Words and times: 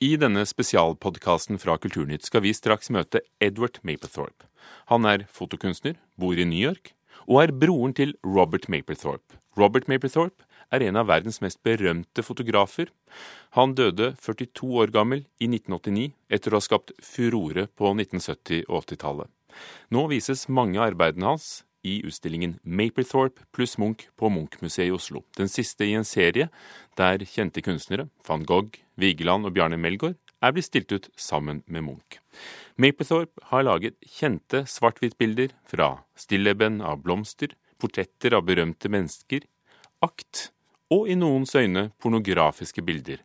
I 0.00 0.14
denne 0.16 0.46
spesialpodkasten 0.48 1.58
fra 1.60 1.74
Kulturnytt 1.76 2.24
skal 2.24 2.40
vi 2.40 2.54
straks 2.56 2.88
møte 2.88 3.20
Edward 3.36 3.82
Mapplethorpe. 3.84 4.46
Han 4.88 5.04
er 5.04 5.26
fotokunstner, 5.28 5.98
bor 6.16 6.40
i 6.40 6.46
New 6.48 6.56
York 6.56 6.94
og 7.26 7.42
er 7.42 7.52
broren 7.52 7.92
til 7.92 8.14
Robert 8.24 8.64
Mapplethorpe. 8.72 9.36
Robert 9.60 9.90
Mapplethorpe 9.92 10.48
er 10.72 10.86
en 10.86 10.96
av 10.96 11.10
verdens 11.10 11.42
mest 11.44 11.60
berømte 11.66 12.24
fotografer. 12.24 12.88
Han 13.58 13.76
døde 13.76 14.14
42 14.24 14.70
år 14.80 14.94
gammel 14.94 15.26
i 15.36 15.50
1989 15.50 16.14
etter 16.32 16.48
å 16.56 16.62
ha 16.62 16.64
skapt 16.64 16.96
furore 17.04 17.66
på 17.68 17.92
1970- 17.92 18.64
og 18.70 18.86
80-tallet. 18.86 19.28
Nå 19.92 20.06
vises 20.08 20.48
mange 20.48 20.80
av 20.80 20.94
arbeidene 20.94 21.34
hans 21.34 21.58
i 21.86 22.00
utstillingen 22.06 22.58
Maplethorpe 22.62 23.46
pluss 23.54 23.78
Munch 23.78 24.08
på 24.16 24.30
Munch-museet 24.32 24.88
i 24.88 24.94
Oslo. 24.94 25.24
Den 25.36 25.48
siste 25.48 25.86
i 25.86 25.94
en 25.96 26.04
serie 26.04 26.50
der 26.98 27.24
kjente 27.24 27.62
kunstnere, 27.64 28.08
van 28.26 28.44
Gogh, 28.44 28.80
Vigeland 29.00 29.48
og 29.48 29.54
Bjarne 29.56 29.78
Melgaard, 29.80 30.18
er 30.40 30.54
blitt 30.56 30.68
stilt 30.70 30.92
ut 30.92 31.08
sammen 31.20 31.62
med 31.66 31.84
Munch. 31.84 32.20
Maplethorpe 32.80 33.48
har 33.50 33.66
laget 33.66 33.96
kjente 34.06 34.64
svart-hvitt-bilder 34.68 35.52
fra 35.68 35.98
stilleben 36.16 36.80
av 36.84 37.02
blomster, 37.04 37.52
portretter 37.80 38.36
av 38.36 38.46
berømte 38.48 38.88
mennesker, 38.92 39.44
akt 40.04 40.48
og 40.92 41.08
i 41.08 41.16
noens 41.16 41.54
øyne 41.56 41.90
pornografiske 42.00 42.82
bilder. 42.84 43.20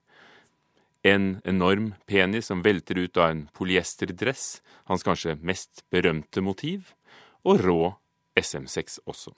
En 1.06 1.40
enorm 1.46 1.94
penis 2.10 2.50
som 2.50 2.64
velter 2.66 2.98
ut 2.98 3.18
av 3.18 3.32
en 3.32 3.44
polyesterdress, 3.54 4.62
hans 4.90 5.06
kanskje 5.06 5.38
mest 5.42 5.84
berømte 5.94 6.42
motiv, 6.42 6.94
og 7.46 7.62
rå 7.62 7.82
SM6 8.40 9.00
også. 9.06 9.34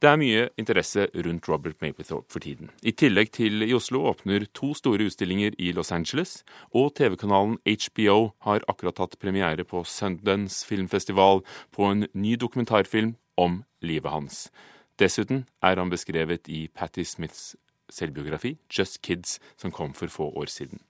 Det 0.00 0.08
er 0.08 0.16
mye 0.20 0.46
interesse 0.60 1.08
rundt 1.12 1.48
Robert 1.48 1.82
Mapplethorpe 1.82 2.32
for 2.32 2.40
tiden. 2.40 2.70
I 2.82 2.94
tillegg 2.96 3.32
til 3.36 3.62
i 3.66 3.74
Oslo 3.76 4.04
åpner 4.08 4.46
to 4.56 4.72
store 4.74 5.08
utstillinger 5.10 5.56
i 5.58 5.72
Los 5.76 5.92
Angeles, 5.92 6.42
og 6.72 6.94
TV-kanalen 6.96 7.58
HBO 7.66 8.32
har 8.46 8.64
akkurat 8.68 8.98
hatt 9.02 9.18
premiere 9.20 9.66
på 9.68 9.84
Sundance 9.84 10.64
filmfestival 10.66 11.44
på 11.74 11.90
en 11.92 12.06
ny 12.14 12.36
dokumentarfilm 12.40 13.16
om 13.36 13.62
livet 13.84 14.12
hans. 14.12 14.48
Dessuten 14.98 15.44
er 15.62 15.78
han 15.78 15.92
beskrevet 15.92 16.48
i 16.48 16.66
Patti 16.74 17.04
Smiths 17.04 17.54
selvbiografi, 17.90 18.56
Just 18.70 19.02
Kids, 19.02 19.38
som 19.56 19.72
kom 19.72 19.94
for 19.94 20.08
få 20.08 20.32
år 20.36 20.50
siden. 20.52 20.80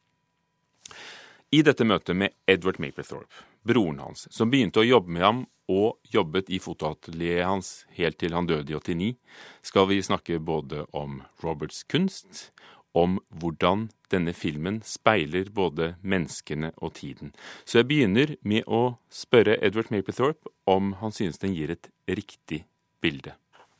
I 1.52 1.62
dette 1.62 1.84
møtet 1.84 2.16
med 2.16 2.34
Edward 2.46 2.80
Mapplethorpe, 2.80 3.44
broren 3.64 4.00
hans, 4.02 4.26
som 4.30 4.50
begynte 4.50 4.82
å 4.82 4.88
jobbe 4.88 5.12
med 5.12 5.24
ham 5.24 5.46
og 5.68 5.98
jobbet 6.14 6.48
i 6.48 6.58
fotoatelieret 6.62 7.46
hans 7.46 7.70
helt 7.96 8.18
til 8.18 8.34
han 8.34 8.48
døde 8.48 8.72
i 8.72 8.78
89, 8.78 9.16
skal 9.62 9.88
vi 9.88 10.02
snakke 10.02 10.40
både 10.40 10.86
om 10.92 11.22
Roberts 11.44 11.84
kunst, 11.84 12.48
om 12.94 13.18
hvordan 13.40 13.88
denne 14.10 14.32
filmen 14.32 14.80
speiler 14.82 15.50
både 15.54 15.94
menneskene 16.02 16.72
og 16.76 16.94
tiden. 16.94 17.32
Så 17.64 17.78
jeg 17.78 17.88
begynner 17.88 18.36
med 18.42 18.64
å 18.66 18.96
spørre 19.12 19.58
Edward 19.62 19.92
Mapplethorpe 19.92 20.48
om 20.66 20.94
han 21.02 21.12
synes 21.12 21.38
den 21.38 21.54
gir 21.54 21.70
et 21.70 21.90
riktig 22.08 22.64
bilde. 23.02 23.36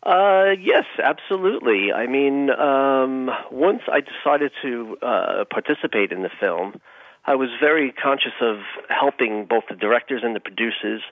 Uh, 0.07 0.55
yes, 0.55 0.87
absolutely. 1.03 1.91
I 1.93 2.07
mean, 2.07 2.51
um, 2.51 3.31
once 3.51 3.83
I 3.89 4.01
decided 4.01 4.53
to 4.63 4.97
uh, 5.03 5.45
participate 5.51 6.13
in 6.13 6.23
the 6.23 6.31
film, 6.39 6.81
I 7.27 7.35
was 7.35 7.51
very 7.61 7.93
conscious 7.93 8.37
of 8.41 8.57
helping 8.89 9.45
both 9.45 9.65
the 9.69 9.75
directors 9.75 10.23
and 10.23 10.37
the 10.37 10.41
producers 10.41 11.03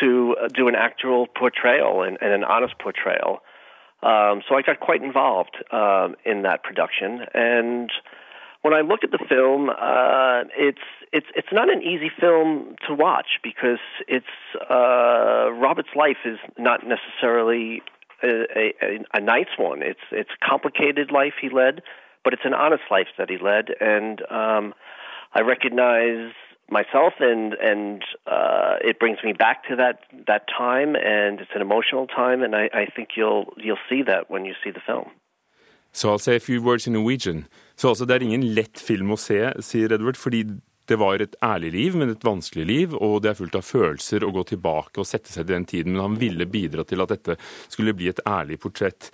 to 0.00 0.36
uh, 0.42 0.48
do 0.48 0.68
an 0.68 0.74
actual 0.74 1.26
portrayal 1.26 2.02
and, 2.02 2.18
and 2.20 2.32
an 2.32 2.44
honest 2.44 2.78
portrayal. 2.78 3.40
Um, 4.02 4.42
so 4.48 4.54
I 4.54 4.62
got 4.62 4.80
quite 4.80 5.02
involved 5.02 5.56
um, 5.72 6.16
in 6.24 6.42
that 6.42 6.62
production. 6.62 7.20
And 7.32 7.90
when 8.62 8.74
I 8.74 8.80
look 8.80 9.00
at 9.02 9.10
the 9.10 9.24
film, 9.28 9.70
uh, 9.70 10.44
it's 10.58 10.78
it's 11.12 11.26
it's 11.34 11.52
not 11.52 11.72
an 11.72 11.82
easy 11.82 12.10
film 12.20 12.76
to 12.86 12.94
watch 12.94 13.38
because 13.42 13.78
it's 14.08 14.26
uh, 14.70 15.52
Robert's 15.52 15.94
life 15.96 16.18
is 16.24 16.38
not 16.58 16.80
necessarily 16.86 17.82
a, 18.22 18.72
a, 18.82 19.04
a 19.14 19.20
nice 19.20 19.52
one. 19.58 19.82
It's 19.82 20.00
it's 20.10 20.30
complicated 20.46 21.10
life 21.10 21.34
he 21.40 21.48
led, 21.48 21.82
but 22.24 22.32
it's 22.32 22.44
an 22.44 22.54
honest 22.54 22.84
life 22.90 23.08
that 23.18 23.30
he 23.30 23.38
led, 23.38 23.68
and 23.80 24.20
um, 24.30 24.74
I 25.34 25.40
recognize 25.40 26.32
myself 26.70 27.14
and 27.20 27.54
and 27.54 28.02
uh, 28.26 28.76
it 28.80 28.98
brings 28.98 29.18
me 29.24 29.32
back 29.32 29.66
to 29.68 29.76
that 29.76 29.96
that 30.26 30.44
time 30.48 30.96
and 30.96 31.40
it's 31.40 31.54
an 31.54 31.62
emotional 31.62 32.06
time 32.06 32.42
and 32.42 32.54
I, 32.56 32.70
I 32.72 32.86
think 32.94 33.10
you'll 33.16 33.52
you'll 33.56 33.84
see 33.88 34.02
that 34.02 34.30
when 34.30 34.44
you 34.44 34.54
see 34.62 34.70
the 34.70 34.80
film. 34.80 35.10
So 35.92 36.10
I'll 36.10 36.18
say 36.18 36.36
a 36.36 36.40
few 36.40 36.60
words 36.62 36.86
in 36.86 36.92
Norwegian. 36.92 37.46
Så 37.76 37.88
altså, 37.88 38.04
det 38.04 38.14
er 38.14 38.22
ingen 38.22 38.42
lett 38.54 38.80
film 38.80 39.12
å 39.14 39.16
se, 39.16 39.52
sier 39.62 39.92
Edward, 39.94 40.16
fordi 40.16 40.42
det 40.88 40.98
var 40.98 41.22
et 41.22 41.36
ærlig 41.42 41.70
liv, 41.72 41.96
men 41.96 42.10
et 42.10 42.24
vanskelig 42.24 42.66
liv, 42.66 42.94
og 42.94 43.22
det 43.22 43.30
er 43.30 43.38
fullt 43.38 43.54
av 43.54 43.64
følelser 43.64 44.26
å 44.26 44.32
gå 44.34 44.42
tilbake 44.50 45.00
og 45.00 45.06
sette 45.06 45.32
seg 45.32 45.46
til 45.46 45.54
den 45.54 45.66
tiden. 45.70 45.94
Men 45.94 46.02
han 46.02 46.18
ville 46.20 46.46
bidra 46.50 46.84
til 46.84 47.00
at 47.00 47.14
dette 47.14 47.38
skulle 47.68 47.94
bli 47.94 48.10
et 48.10 48.20
ærlig 48.26 48.58
portrett. 48.60 49.10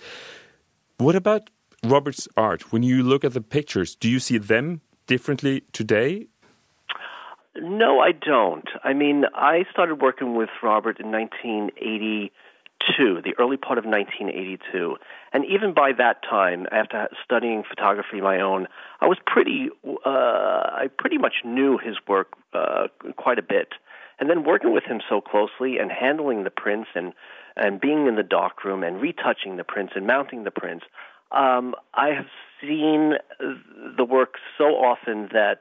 What 0.99 1.15
about 1.15 1.49
Robert's 1.85 2.27
art? 2.35 2.73
When 2.73 2.83
you 2.83 3.03
look 3.03 3.23
at 3.23 3.33
the 3.33 3.41
pictures, 3.41 3.95
do 3.95 4.09
you 4.09 4.19
see 4.19 4.39
them 4.39 4.81
differently 5.07 5.61
today 5.73 6.30
No, 7.55 7.99
I 7.99 8.13
don't. 8.13 8.67
I 8.83 8.93
mean, 8.93 9.25
I 9.33 9.65
started 9.71 10.01
working 10.01 10.35
with 10.35 10.49
Robert 10.63 11.01
in 11.01 11.11
1982, 11.11 13.21
the 13.23 13.33
early 13.37 13.57
part 13.57 13.77
of 13.77 13.83
1982. 13.85 14.95
And 15.33 15.43
even 15.45 15.73
by 15.73 15.91
that 15.97 16.23
time, 16.23 16.65
after 16.71 17.09
studying 17.23 17.63
photography 17.67 18.21
my 18.21 18.39
own, 18.39 18.67
I 19.01 19.07
was 19.07 19.17
pretty, 19.25 19.69
uh, 19.85 20.09
I 20.09 20.87
pretty 20.97 21.17
much 21.17 21.43
knew 21.43 21.77
his 21.77 21.97
work 22.07 22.29
uh, 22.53 22.87
quite 23.17 23.37
a 23.37 23.43
bit. 23.43 23.73
And 24.17 24.29
then 24.29 24.45
working 24.45 24.73
with 24.73 24.85
him 24.85 25.01
so 25.09 25.19
closely 25.19 25.77
and 25.77 25.91
handling 25.91 26.45
the 26.45 26.51
prints 26.51 26.89
and, 26.95 27.11
and 27.57 27.81
being 27.81 28.07
in 28.07 28.15
the 28.15 28.23
darkroom 28.23 28.81
and 28.83 29.01
retouching 29.01 29.57
the 29.57 29.65
prints 29.65 29.91
and 29.95 30.07
mounting 30.07 30.45
the 30.45 30.51
prints, 30.51 30.85
um, 31.31 31.75
I 31.93 32.09
have 32.09 32.27
seen 32.61 33.13
the 33.97 34.05
work 34.05 34.35
so 34.57 34.75
often 34.75 35.29
that 35.33 35.59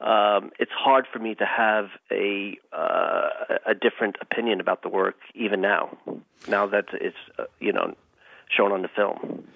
um, 0.00 0.50
it's 0.58 0.72
hard 0.72 1.06
for 1.12 1.18
me 1.18 1.34
to 1.34 1.46
have 1.46 1.86
a 2.10 2.58
uh, 2.72 3.28
a 3.66 3.74
different 3.74 4.16
opinion 4.20 4.60
about 4.60 4.82
the 4.82 4.88
work 4.88 5.16
even 5.34 5.60
now. 5.60 5.96
Now 6.48 6.66
that 6.66 6.86
it's 6.92 7.16
uh, 7.38 7.44
you 7.60 7.72
know 7.72 7.94
shown 8.48 8.72
on 8.72 8.82
the 8.82 8.88
film. 8.88 9.46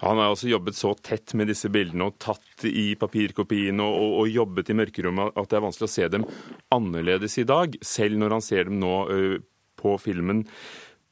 Han 0.00 0.18
har 0.18 0.28
også 0.30 0.48
jobbet 0.48 0.76
så 0.78 0.94
tett 0.94 1.34
med 1.34 1.48
disse 1.50 1.68
bildene 1.74 2.06
og 2.06 2.20
tatt 2.22 2.62
i 2.70 2.92
papirkopiene 2.94 3.82
og, 3.82 3.96
og, 3.98 4.12
og, 4.20 4.28
jobbet 4.30 4.70
i 4.70 4.76
mørkerommet 4.78 5.34
at 5.34 5.48
det 5.50 5.58
er 5.58 5.64
vanskelig 5.64 5.88
å 5.88 5.90
se 5.90 6.06
dem 6.12 6.26
annerledes 6.70 7.34
i 7.42 7.44
dag, 7.48 7.74
selv 7.82 8.20
når 8.20 8.36
han 8.36 8.44
ser 8.46 8.68
dem 8.70 8.78
nå 8.78 8.92
uh, 9.10 9.40
på 9.74 9.96
filmen. 9.98 10.44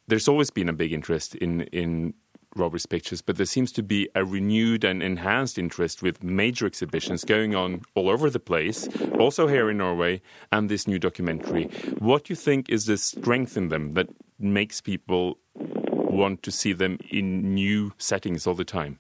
There's 0.07 0.29
always 0.31 0.53
been 0.55 0.69
a 0.69 0.73
big 0.73 0.93
interest 0.93 1.35
in, 1.35 1.63
in 1.73 2.15
Robert's 2.59 2.87
pictures, 2.87 3.23
but 3.23 3.37
there 3.37 3.47
seems 3.47 3.73
to 3.73 3.83
be 3.83 4.09
a 4.15 4.25
renewed 4.25 4.85
and 4.85 5.03
enhanced 5.03 5.59
interest 5.59 6.03
with 6.03 6.23
major 6.23 6.67
exhibitions 6.67 7.25
going 7.25 7.55
on 7.55 7.83
all 7.95 8.09
over 8.09 8.31
the 8.31 8.41
place, 8.41 8.89
also 9.19 9.47
here 9.47 9.71
in 9.71 9.79
Norway, 9.79 10.21
and 10.53 10.69
this 10.69 10.87
new 10.87 10.99
documentary. 10.99 11.65
What 11.99 12.25
do 12.25 12.33
you 12.33 12.37
think 12.37 12.69
is 12.69 12.87
the 12.87 12.97
strength 12.97 13.57
in 13.57 13.69
them 13.69 13.93
that 13.93 14.09
makes 14.39 14.81
people 14.81 15.39
want 15.55 16.43
to 16.43 16.51
see 16.51 16.73
them 16.73 16.99
in 17.11 17.55
new 17.55 17.93
settings 17.99 18.47
all 18.47 18.55
the 18.55 18.65
time? 18.65 18.99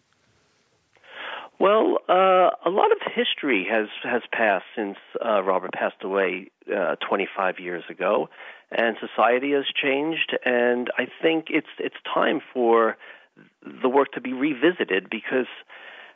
Well, 1.59 1.99
uh, 2.09 2.51
a 2.67 2.71
lot 2.71 2.93
of 2.93 2.99
history 3.15 3.67
has 3.71 3.89
has 4.03 4.23
passed 4.31 4.67
since 4.77 4.99
uh, 5.25 5.43
Robert 5.43 5.73
passed 5.73 6.03
away 6.03 6.51
uh, 6.71 6.97
25 7.09 7.59
years 7.59 7.83
ago, 7.89 8.29
and 8.71 8.97
society 9.01 9.53
has 9.53 9.65
changed. 9.75 10.37
And 10.45 10.91
I 10.99 11.07
think 11.23 11.47
it's 11.49 11.67
it's 11.79 11.97
time 12.13 12.41
for 12.53 12.99
the 13.83 13.89
work 13.89 14.13
to 14.13 14.21
be 14.21 14.33
revisited 14.33 15.09
because 15.11 15.47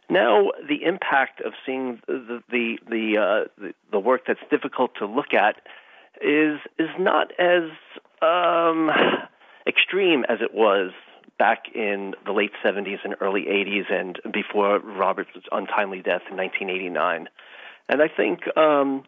now 0.09 0.51
the 0.69 0.85
impact 0.85 1.41
of 1.41 1.53
seeing 1.65 2.01
the 2.07 2.43
the 2.51 2.79
the, 2.89 3.19
uh, 3.19 3.49
the, 3.61 3.75
the 3.93 3.99
work 3.99 4.23
that's 4.27 4.41
difficult 4.51 4.93
to 4.99 5.07
look 5.07 5.33
at 5.35 5.57
is 6.21 6.59
is 6.79 6.91
not 6.99 7.33
as 7.39 7.71
um, 8.23 8.91
extreme 9.67 10.25
as 10.29 10.39
it 10.41 10.55
was 10.55 10.93
back 11.39 11.75
in 11.75 12.15
the 12.27 12.33
late 12.33 12.53
70s 12.63 12.99
and 13.03 13.15
early 13.21 13.45
80s 13.45 13.91
and 13.91 14.21
before 14.31 14.79
Robert's 14.79 15.31
untimely 15.51 16.03
death 16.03 16.21
in 16.31 16.37
1989. 16.37 17.29
And 17.89 18.03
I 18.03 18.09
think 18.09 18.41
um, 18.59 19.05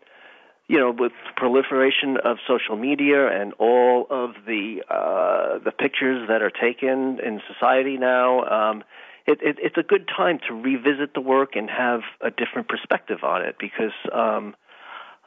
you 0.73 0.79
know, 0.79 0.91
with 0.91 1.13
proliferation 1.37 2.17
of 2.25 2.39
social 2.49 2.77
media 2.77 3.29
and 3.29 3.53
all 3.59 4.07
of 4.09 4.31
the 4.47 4.83
uh, 4.89 5.59
the 5.63 5.71
pictures 5.71 6.27
that 6.29 6.41
are 6.41 6.51
taken 6.51 7.21
in 7.21 7.43
society 7.47 7.99
now, 7.99 8.41
um, 8.45 8.83
it, 9.27 9.39
it, 9.43 9.57
it's 9.61 9.77
a 9.77 9.83
good 9.83 10.09
time 10.09 10.39
to 10.49 10.55
revisit 10.55 11.13
the 11.13 11.21
work 11.21 11.57
and 11.57 11.69
have 11.69 12.01
a 12.23 12.31
different 12.31 12.69
perspective 12.69 13.19
on 13.23 13.43
it 13.43 13.57
because 13.61 13.93
um, 14.15 14.57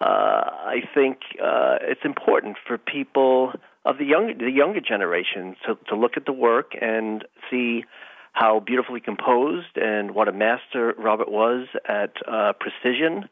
uh, 0.02 0.06
I 0.06 0.82
think 0.96 1.20
uh, 1.40 1.78
it's 1.80 2.02
important 2.04 2.58
for 2.66 2.80
people 2.80 3.54
of 3.86 4.00
the 4.00 4.06
young 4.06 4.36
the 4.40 4.50
younger 4.50 4.82
generation 4.82 5.56
to, 5.68 5.78
to 5.90 5.96
look 5.96 6.18
at 6.18 6.26
the 6.26 6.34
work 6.34 6.72
and 6.82 7.24
see 7.52 7.86
how 8.34 8.62
beautifully 8.62 9.00
composed 9.00 9.78
and 9.78 10.16
what 10.16 10.28
a 10.28 10.34
master 10.34 10.96
Robert 10.98 11.32
was 11.32 11.68
at 11.88 12.14
uh, 12.28 12.54
precision. 12.60 13.30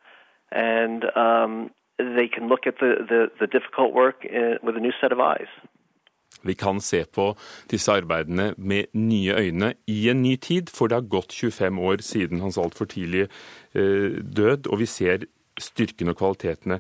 And 0.51 1.04
um, 1.18 1.71
they 1.98 2.28
can 2.28 2.48
look 2.48 2.68
at 2.68 2.75
the, 2.80 3.06
the, 3.07 3.31
the 3.40 3.48
difficult 3.48 3.94
work 3.94 4.25
with 4.63 4.75
a 4.75 4.80
new 4.80 4.94
set 5.01 5.12
of 5.12 5.19
eyes. 5.19 5.50
Vi 6.44 6.54
kan 6.54 6.81
se 6.81 7.06
på 7.06 7.36
disse 7.72 7.92
arbeidene 7.92 8.54
med 8.57 8.84
nye 8.94 9.36
øyne 9.36 9.74
i 9.88 10.10
en 10.10 10.22
ny 10.22 10.36
tid, 10.36 10.69
for 10.69 10.88
det 10.88 10.95
har 10.95 11.01
gått 11.01 11.31
25 11.31 11.80
år 11.80 12.01
siden 12.01 12.40
hans 12.40 12.57
altfor 12.57 12.86
tidlige 12.86 13.28
eh, 13.75 14.19
død, 14.36 14.68
og 14.68 14.80
vi 14.80 14.86
ser 14.86 15.18
styrken 15.60 16.10
og 16.10 16.18
kvalitetene. 16.18 16.80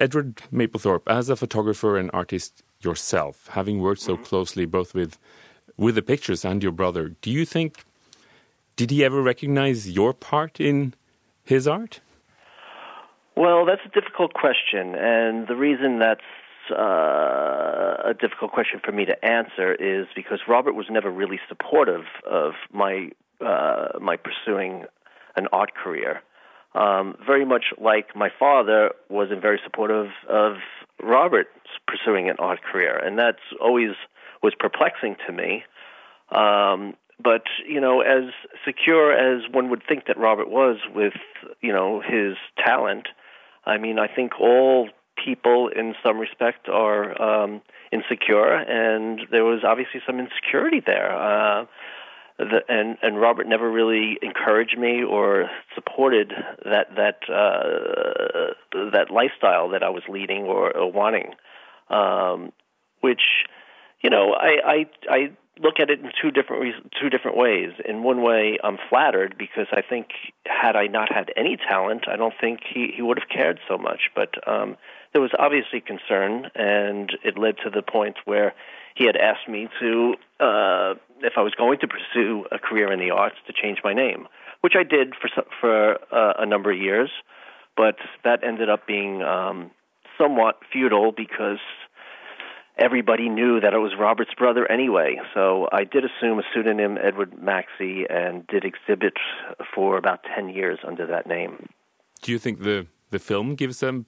Edward 0.00 0.42
Maplethorpe, 0.50 1.10
as 1.10 1.30
a 1.30 1.36
photographer 1.36 1.96
and 1.96 2.10
artist 2.12 2.62
yourself, 2.84 3.48
having 3.48 3.80
worked 3.80 4.00
so 4.00 4.16
closely 4.16 4.66
both 4.66 4.94
with 4.94 5.16
with 5.78 5.94
the 5.94 6.02
pictures 6.02 6.44
and 6.44 6.62
your 6.62 6.72
brother, 6.72 7.08
do 7.08 7.30
you 7.30 7.44
think 7.44 7.84
did 8.76 8.90
he 8.90 9.04
ever 9.04 9.22
recognize 9.22 9.88
your 9.88 10.12
part 10.12 10.60
in 10.60 10.94
his 11.44 11.66
art? 11.66 12.00
Well, 13.38 13.66
that's 13.66 13.82
a 13.86 13.88
difficult 13.88 14.34
question, 14.34 14.96
and 14.96 15.46
the 15.46 15.54
reason 15.54 16.00
that's 16.00 16.20
uh, 16.72 18.10
a 18.10 18.12
difficult 18.20 18.50
question 18.50 18.80
for 18.84 18.90
me 18.90 19.04
to 19.04 19.24
answer 19.24 19.72
is 19.72 20.08
because 20.16 20.40
Robert 20.48 20.74
was 20.74 20.86
never 20.90 21.08
really 21.08 21.38
supportive 21.48 22.02
of 22.28 22.54
my 22.72 23.10
uh, 23.40 23.90
my 24.00 24.16
pursuing 24.16 24.86
an 25.36 25.46
art 25.52 25.70
career. 25.76 26.20
Um, 26.74 27.14
very 27.24 27.44
much 27.44 27.66
like 27.80 28.16
my 28.16 28.28
father 28.40 28.90
wasn't 29.08 29.40
very 29.40 29.60
supportive 29.62 30.08
of 30.28 30.54
Robert 31.00 31.46
pursuing 31.86 32.28
an 32.28 32.38
art 32.40 32.58
career, 32.64 32.98
and 32.98 33.16
that's 33.16 33.46
always 33.60 33.90
was 34.42 34.54
perplexing 34.58 35.14
to 35.28 35.32
me. 35.32 35.62
Um, 36.32 36.94
but 37.22 37.44
you 37.68 37.80
know, 37.80 38.00
as 38.00 38.32
secure 38.64 39.12
as 39.12 39.42
one 39.52 39.70
would 39.70 39.84
think 39.88 40.06
that 40.06 40.18
Robert 40.18 40.50
was 40.50 40.78
with 40.92 41.14
you 41.60 41.72
know 41.72 42.00
his 42.00 42.36
talent, 42.58 43.06
I 43.68 43.78
mean, 43.78 43.98
I 43.98 44.08
think 44.08 44.40
all 44.40 44.88
people 45.22 45.68
in 45.68 45.94
some 46.02 46.18
respect 46.18 46.68
are 46.68 47.20
um, 47.20 47.60
insecure, 47.92 48.54
and 48.54 49.20
there 49.30 49.44
was 49.44 49.60
obviously 49.64 50.00
some 50.06 50.18
insecurity 50.18 50.80
there. 50.84 51.12
Uh, 51.12 51.66
the, 52.38 52.62
and 52.68 52.96
and 53.02 53.20
Robert 53.20 53.46
never 53.48 53.68
really 53.70 54.16
encouraged 54.22 54.78
me 54.78 55.02
or 55.02 55.50
supported 55.74 56.32
that 56.64 56.94
that 56.96 57.18
uh, 57.28 58.54
that 58.92 59.10
lifestyle 59.10 59.70
that 59.70 59.82
I 59.82 59.90
was 59.90 60.04
leading 60.08 60.44
or, 60.44 60.74
or 60.74 60.90
wanting, 60.90 61.34
um, 61.90 62.52
which 63.00 63.22
you 64.02 64.08
know 64.08 64.34
I 64.34 64.56
I 64.64 64.86
I 65.10 65.30
look 65.60 65.80
at 65.80 65.90
it 65.90 66.00
in 66.00 66.10
two 66.20 66.30
different 66.30 66.92
two 67.00 67.10
different 67.10 67.36
ways. 67.36 67.72
In 67.84 68.02
one 68.02 68.22
way, 68.22 68.58
I'm 68.62 68.78
flattered 68.88 69.36
because 69.38 69.66
I 69.72 69.82
think 69.82 70.08
had 70.46 70.76
I 70.76 70.86
not 70.86 71.12
had 71.12 71.32
any 71.36 71.56
talent, 71.56 72.04
I 72.08 72.16
don't 72.16 72.34
think 72.40 72.60
he 72.62 72.92
he 72.94 73.02
would 73.02 73.18
have 73.18 73.28
cared 73.28 73.58
so 73.68 73.78
much. 73.78 74.10
But 74.14 74.34
um, 74.48 74.76
there 75.12 75.22
was 75.22 75.30
obviously 75.38 75.80
concern, 75.80 76.50
and 76.54 77.10
it 77.24 77.38
led 77.38 77.56
to 77.64 77.70
the 77.70 77.82
point 77.82 78.16
where 78.24 78.54
he 78.94 79.06
had 79.06 79.16
asked 79.16 79.48
me 79.48 79.68
to, 79.80 80.14
uh, 80.40 80.94
if 81.20 81.34
I 81.36 81.42
was 81.42 81.54
going 81.56 81.78
to 81.80 81.88
pursue 81.88 82.46
a 82.50 82.58
career 82.58 82.92
in 82.92 82.98
the 82.98 83.10
arts, 83.10 83.36
to 83.46 83.52
change 83.52 83.78
my 83.84 83.94
name, 83.94 84.26
which 84.60 84.74
I 84.76 84.82
did 84.82 85.14
for 85.14 85.28
for 85.60 85.98
uh, 86.14 86.34
a 86.38 86.46
number 86.46 86.72
of 86.72 86.78
years, 86.78 87.10
but 87.76 87.96
that 88.24 88.44
ended 88.44 88.68
up 88.68 88.86
being 88.86 89.22
um, 89.22 89.70
somewhat 90.18 90.58
futile 90.72 91.12
because 91.12 91.60
everybody 92.78 93.28
knew 93.28 93.60
that 93.60 93.74
it 93.74 93.78
was 93.78 93.92
Robert's 93.98 94.34
brother 94.34 94.70
anyway. 94.70 95.20
So 95.34 95.68
I 95.72 95.84
did 95.84 96.04
assume 96.04 96.38
a 96.38 96.42
pseudonym, 96.52 96.98
Edward 97.02 97.40
Maxey, 97.40 98.04
and 98.08 98.46
did 98.46 98.64
exhibit 98.64 99.14
for 99.74 99.96
about 99.96 100.20
10 100.34 100.48
years 100.48 100.78
under 100.86 101.06
that 101.06 101.26
name. 101.26 101.68
Do 102.22 102.32
you 102.32 102.38
think 102.38 102.60
the, 102.60 102.86
the 103.10 103.18
film 103.18 103.54
gives 103.54 103.82
a 103.82 104.04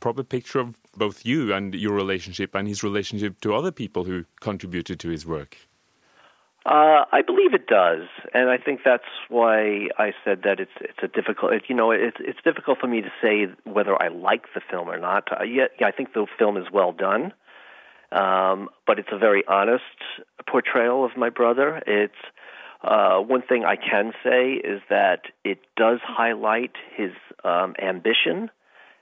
proper 0.00 0.22
picture 0.22 0.60
of 0.60 0.76
both 0.96 1.24
you 1.24 1.52
and 1.52 1.74
your 1.74 1.92
relationship 1.94 2.54
and 2.54 2.68
his 2.68 2.82
relationship 2.82 3.40
to 3.40 3.54
other 3.54 3.70
people 3.70 4.04
who 4.04 4.24
contributed 4.40 5.00
to 5.00 5.08
his 5.08 5.26
work? 5.26 5.56
Uh, 6.64 7.04
I 7.10 7.22
believe 7.26 7.54
it 7.54 7.66
does, 7.66 8.06
and 8.32 8.48
I 8.48 8.56
think 8.56 8.82
that's 8.84 9.02
why 9.28 9.88
I 9.98 10.12
said 10.24 10.42
that 10.44 10.60
it's 10.60 10.70
it's 10.80 10.98
a 11.02 11.08
difficult. 11.08 11.54
You 11.68 11.74
know, 11.74 11.90
it's 11.90 12.18
it's 12.20 12.38
difficult 12.44 12.78
for 12.78 12.86
me 12.86 13.00
to 13.00 13.10
say 13.20 13.48
whether 13.64 14.00
I 14.00 14.06
like 14.06 14.44
the 14.54 14.60
film 14.70 14.88
or 14.88 14.96
not. 14.96 15.26
Uh, 15.32 15.42
yeah, 15.42 15.66
yeah, 15.80 15.88
I 15.88 15.90
think 15.90 16.12
the 16.12 16.24
film 16.38 16.56
is 16.56 16.66
well 16.72 16.92
done. 16.92 17.32
Um, 18.12 18.68
but 18.86 18.98
it's 18.98 19.08
a 19.10 19.18
very 19.18 19.42
honest 19.48 19.82
portrayal 20.46 21.04
of 21.04 21.16
my 21.16 21.30
brother. 21.30 21.82
It's 21.86 22.14
uh, 22.82 23.18
one 23.20 23.42
thing 23.42 23.64
I 23.64 23.76
can 23.76 24.12
say 24.22 24.52
is 24.52 24.82
that 24.90 25.22
it 25.44 25.58
does 25.76 26.00
highlight 26.02 26.72
his 26.94 27.12
um, 27.44 27.74
ambition 27.80 28.50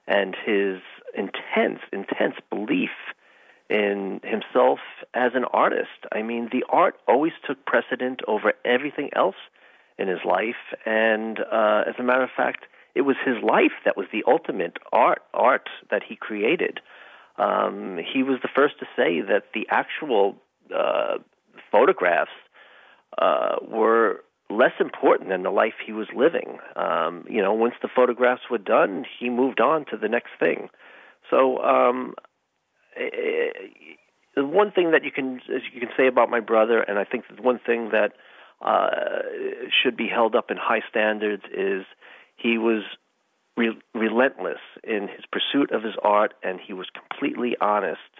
and 0.07 0.37
his 0.47 0.81
intense, 1.17 1.81
intense 1.93 2.37
belief 2.51 2.91
in 3.69 4.21
himself 4.25 4.81
as 5.15 5.33
an 5.35 5.45
artist. 5.45 6.07
I 6.13 6.23
mean, 6.23 6.49
the 6.53 6.65
art 6.69 6.97
always 7.09 7.33
took 7.47 7.65
precedent 7.65 8.21
over 8.29 8.53
everything 8.65 9.11
else 9.15 9.37
in 9.99 10.09
his 10.09 10.19
life, 10.25 10.57
and 10.85 11.39
uh, 11.41 11.85
as 11.87 11.95
a 11.99 12.03
matter 12.03 12.23
of 12.23 12.31
fact, 12.37 12.65
it 12.95 13.03
was 13.03 13.17
his 13.25 13.37
life 13.43 13.73
that 13.85 13.97
was 13.97 14.07
the 14.13 14.25
ultimate 14.27 14.79
art 14.93 15.23
art 15.33 15.69
that 15.91 16.03
he 16.09 16.17
created. 16.17 16.81
Um, 17.41 17.99
he 18.13 18.23
was 18.23 18.39
the 18.43 18.49
first 18.55 18.79
to 18.81 18.87
say 18.97 19.21
that 19.23 19.45
the 19.55 19.67
actual 19.71 20.37
uh, 20.75 21.19
photographs 21.73 22.31
uh, 23.17 23.57
were 23.67 24.23
less 24.51 24.73
important 24.79 25.31
than 25.31 25.43
the 25.43 25.51
life 25.51 25.75
he 25.85 25.93
was 25.93 26.09
living. 26.15 26.59
Um, 26.77 27.25
you 27.29 27.41
know, 27.41 27.55
once 27.55 27.75
the 27.81 27.89
photographs 27.95 28.43
were 28.51 28.59
done, 28.59 29.05
he 29.19 29.31
moved 29.31 29.61
on 29.61 29.87
to 29.87 29.97
the 29.97 30.09
next 30.09 30.31
thing. 30.39 30.69
So, 31.31 31.59
um, 31.59 32.15
the 32.97 34.45
one 34.45 34.73
thing 34.73 34.91
that 34.91 35.05
you 35.05 35.13
can 35.13 35.41
you 35.49 35.81
can 35.81 35.91
say 35.97 36.09
about 36.09 36.29
my 36.29 36.41
brother, 36.41 36.81
and 36.81 36.99
I 36.99 37.05
think 37.05 37.25
the 37.35 37.41
one 37.41 37.61
thing 37.65 37.91
that 37.93 38.13
uh, 38.61 39.23
should 39.83 39.97
be 39.97 40.09
held 40.09 40.35
up 40.35 40.51
in 40.51 40.57
high 40.57 40.83
standards 40.89 41.45
is 41.57 41.85
he 42.37 42.59
was 42.59 42.83
re- 43.61 43.83
relentless 44.07 44.63
in 44.85 45.03
his 45.15 45.25
pursuit 45.35 45.71
of 45.77 45.81
his 45.89 45.97
art, 46.19 46.33
and 46.47 46.55
he 46.67 46.73
was 46.81 46.89
completely 47.01 47.53
honest 47.61 48.13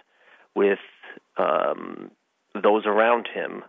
with 0.55 0.83
um, 1.37 2.11
those 2.67 2.83
around 2.93 3.25
him 3.37 3.63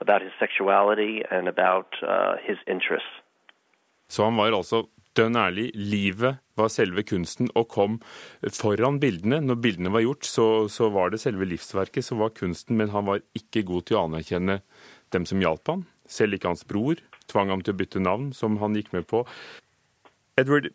about 0.00 0.20
his 0.26 0.34
sexuality 0.38 1.14
and 1.30 1.48
about 1.48 1.90
uh, 2.02 2.34
his 2.48 2.58
interests. 2.66 3.14
Så 4.08 4.24
han 4.24 4.36
var 4.36 4.52
altså 4.52 4.82
dønn 5.16 5.36
ærlig. 5.36 5.70
Livet 5.74 6.40
var 6.58 6.68
selve 6.68 7.04
kunsten 7.08 7.48
og 7.56 7.68
kom 7.72 8.00
foran 8.52 8.98
bildene. 9.00 9.40
Når 9.40 9.60
bildene 9.64 9.92
var 9.94 10.04
gjort, 10.04 10.28
så, 10.28 10.46
så, 10.68 10.90
var 10.92 11.12
det 11.12 11.22
selve 11.22 11.48
livsverket 11.48 12.04
som 12.04 12.20
var 12.20 12.34
kunsten, 12.36 12.76
men 12.76 12.92
han 12.92 13.08
var 13.08 13.22
ikke 13.38 13.64
god 13.68 13.88
til 13.88 13.98
å 13.98 14.04
anerkjenne 14.08 14.60
dem 15.16 15.28
som 15.28 15.40
hjalp 15.40 15.72
ham. 15.72 15.86
Selv 16.08 16.36
ikke 16.36 16.52
hans 16.52 16.66
bror. 16.68 17.00
Tvang 17.32 17.52
ham 17.54 17.64
til 17.64 17.72
å 17.72 17.80
bytte 17.80 18.04
navn, 18.04 18.32
som 18.36 18.58
han 18.60 18.76
gikk 18.76 18.92
med 18.92 19.08
på. 19.08 19.24
Edward, 20.40 20.72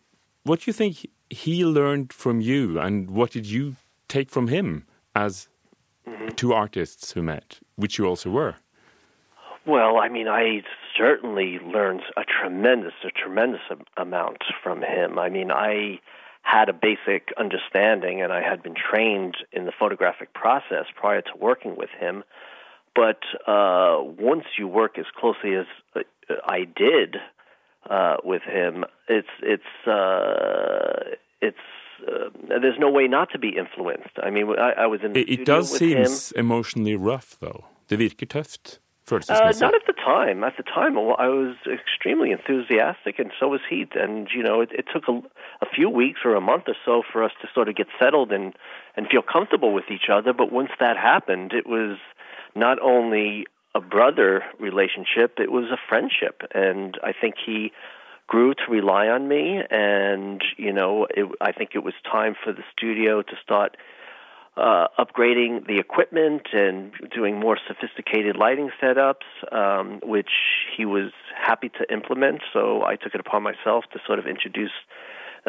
what 0.47 0.61
do 0.61 0.69
you 0.69 0.73
think 0.73 1.07
he 1.29 1.65
learned 1.65 2.13
from 2.13 2.41
you, 2.41 2.79
and 2.79 3.11
what 3.11 3.31
did 3.31 3.45
you 3.45 3.75
take 4.07 4.29
from 4.29 4.47
him 4.47 4.85
as 5.15 5.49
mm-hmm. 6.07 6.29
two 6.29 6.53
artists 6.53 7.11
who 7.11 7.21
met, 7.21 7.59
which 7.75 7.97
you 7.97 8.05
also 8.05 8.29
were? 8.29 8.55
Well, 9.65 9.97
I 9.97 10.07
mean, 10.07 10.29
I 10.29 10.63
certainly 10.97 11.59
learned 11.59 12.01
a 12.15 12.23
tremendous, 12.23 12.93
a 13.03 13.11
tremendous 13.11 13.61
amount 13.97 14.43
from 14.63 14.81
him. 14.81 15.19
I 15.19 15.29
mean, 15.29 15.51
I 15.51 15.99
had 16.41 16.69
a 16.69 16.73
basic 16.73 17.33
understanding, 17.37 18.21
and 18.21 18.31
I 18.31 18.41
had 18.41 18.63
been 18.63 18.75
trained 18.75 19.35
in 19.51 19.65
the 19.65 19.73
photographic 19.77 20.33
process 20.33 20.85
prior 20.95 21.21
to 21.21 21.31
working 21.37 21.75
with 21.75 21.89
him. 21.99 22.23
But 22.95 23.19
uh, 23.45 23.97
once 24.01 24.45
you 24.57 24.67
work 24.67 24.97
as 24.97 25.05
closely 25.19 25.55
as 25.55 25.65
uh, 25.93 26.01
I 26.45 26.59
did 26.63 27.17
uh, 27.89 28.17
with 28.23 28.43
him, 28.43 28.85
it's 29.07 29.27
it's 29.41 29.87
uh, 29.87 31.15
it's 31.41 31.57
uh, 32.07 32.29
there's 32.61 32.79
no 32.79 32.89
way 32.89 33.07
not 33.07 33.29
to 33.31 33.39
be 33.39 33.49
influenced. 33.49 34.15
I 34.21 34.29
mean, 34.29 34.47
I, 34.57 34.83
I 34.83 34.85
was 34.87 35.01
in 35.03 35.13
the 35.13 35.19
it, 35.19 35.39
it 35.39 35.45
does 35.45 35.75
seem 35.77 36.05
emotionally 36.35 36.95
rough, 36.95 37.37
though. 37.39 37.65
Det 37.89 37.99
virker 37.99 38.25
tøft. 38.25 38.79
Uh, 39.09 39.53
not 39.61 39.73
at 39.73 39.85
the 39.87 39.93
time. 39.93 40.43
At 40.43 40.57
the 40.57 40.63
time, 40.63 40.97
I 40.97 41.29
was 41.29 41.55
extremely 41.65 42.31
enthusiastic, 42.31 43.19
and 43.19 43.31
so 43.39 43.47
was 43.47 43.61
he. 43.69 43.85
And 43.95 44.27
you 44.35 44.43
know, 44.43 44.59
it, 44.59 44.69
it 44.73 44.85
took 44.93 45.07
a, 45.07 45.21
a 45.61 45.65
few 45.73 45.89
weeks 45.89 46.21
or 46.25 46.35
a 46.35 46.41
month 46.41 46.63
or 46.67 46.75
so 46.83 47.03
for 47.09 47.23
us 47.23 47.31
to 47.41 47.47
sort 47.53 47.69
of 47.69 47.75
get 47.75 47.87
settled 47.97 48.33
and 48.33 48.53
and 48.97 49.07
feel 49.07 49.21
comfortable 49.21 49.73
with 49.73 49.85
each 49.89 50.09
other. 50.11 50.33
But 50.33 50.51
once 50.51 50.71
that 50.81 50.97
happened, 50.97 51.53
it 51.53 51.65
was 51.67 51.97
not 52.53 52.79
only 52.81 53.45
a 53.75 53.81
brother 53.81 54.43
relationship; 54.59 55.39
it 55.39 55.51
was 55.51 55.65
a 55.71 55.77
friendship. 55.89 56.43
And 56.53 56.97
I 57.03 57.13
think 57.13 57.35
he 57.43 57.71
grew 58.27 58.53
to 58.53 58.63
rely 58.69 59.07
on 59.07 59.27
me. 59.27 59.61
And 59.69 60.43
you 60.57 60.73
know, 60.73 61.07
it, 61.09 61.27
I 61.41 61.51
think 61.51 61.71
it 61.73 61.83
was 61.83 61.93
time 62.09 62.35
for 62.43 62.53
the 62.53 62.63
studio 62.75 63.21
to 63.21 63.33
start 63.43 63.77
uh, 64.57 64.87
upgrading 64.97 65.67
the 65.67 65.77
equipment 65.77 66.47
and 66.51 66.91
doing 67.13 67.39
more 67.39 67.57
sophisticated 67.67 68.35
lighting 68.35 68.71
setups, 68.81 69.27
um, 69.51 69.99
which 70.03 70.31
he 70.75 70.85
was 70.85 71.11
happy 71.35 71.69
to 71.69 71.93
implement. 71.93 72.41
So 72.51 72.83
I 72.83 72.95
took 72.95 73.13
it 73.13 73.19
upon 73.19 73.43
myself 73.43 73.85
to 73.93 73.99
sort 74.05 74.19
of 74.19 74.25
introduce 74.25 74.71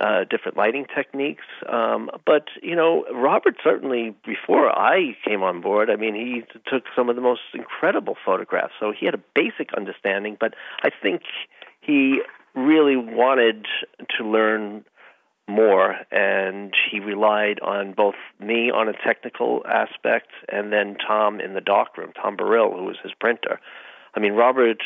uh, 0.01 0.25
different 0.25 0.57
lighting 0.57 0.87
techniques. 0.95 1.45
Um, 1.69 2.11
but 2.25 2.49
you 2.63 2.77
know, 2.77 3.05
Robert 3.13 3.57
certainly 3.63 4.15
before 4.25 4.71
I 4.71 5.17
came 5.25 5.43
on 5.43 5.61
board, 5.61 5.91
I 5.91 5.97
mean, 5.97 6.15
he 6.15 6.43
took 6.71 6.85
some 6.95 7.09
of 7.09 7.17
the 7.17 7.23
most 7.23 7.43
incredible 7.55 8.17
photographs. 8.25 8.73
So 8.81 8.93
he 8.93 9.07
had 9.07 9.15
a 9.15 9.23
basic 9.35 9.73
understanding, 9.75 10.37
but 10.39 10.55
I 10.83 10.91
think 10.91 11.23
he 11.81 12.23
really 12.55 12.97
wanted 12.97 13.67
to 14.17 14.25
learn 14.25 14.85
more, 15.49 15.97
and 16.11 16.75
he 16.91 17.01
relied 17.01 17.59
on 17.61 17.93
both 17.93 18.17
me 18.39 18.71
on 18.71 18.89
a 18.89 18.93
technical 18.93 19.65
aspect 19.67 20.29
and 20.51 20.73
then 20.73 20.97
Tom 20.97 21.41
in 21.41 21.55
the 21.55 21.61
darkroom, 21.61 22.13
Tom 22.13 22.37
Baril, 22.37 22.77
who 22.77 22.85
was 22.85 22.97
his 23.03 23.13
printer. 23.19 23.59
I 24.15 24.21
mean, 24.21 24.35
Robert 24.35 24.83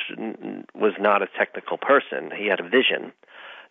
was 0.75 0.93
not 1.01 1.23
a 1.23 1.27
technical 1.27 1.79
person; 1.79 2.31
he 2.37 2.47
had 2.47 2.61
a 2.61 2.69
vision. 2.69 3.13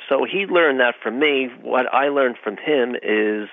So 0.09 0.25
he 0.25 0.45
learned 0.45 0.79
that 0.79 0.95
from 1.01 1.19
me. 1.19 1.49
What 1.61 1.91
I 1.93 2.09
learned 2.09 2.37
from 2.43 2.57
him 2.57 2.95
is 3.01 3.49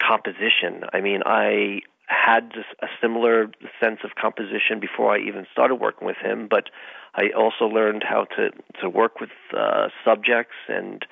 composition. 0.00 0.84
I 0.92 1.00
mean, 1.00 1.22
I 1.24 1.80
had 2.06 2.52
a 2.80 2.86
similar 3.00 3.50
sense 3.82 4.00
of 4.04 4.14
composition 4.14 4.78
before 4.80 5.14
I 5.14 5.18
even 5.20 5.46
started 5.52 5.76
working 5.76 6.06
with 6.06 6.16
him, 6.16 6.46
but 6.48 6.70
I 7.14 7.30
also 7.36 7.64
learned 7.64 8.04
how 8.08 8.24
to 8.36 8.50
to 8.80 8.88
work 8.88 9.20
with 9.20 9.30
uh, 9.56 9.88
subjects 10.04 10.54
and 10.68 11.04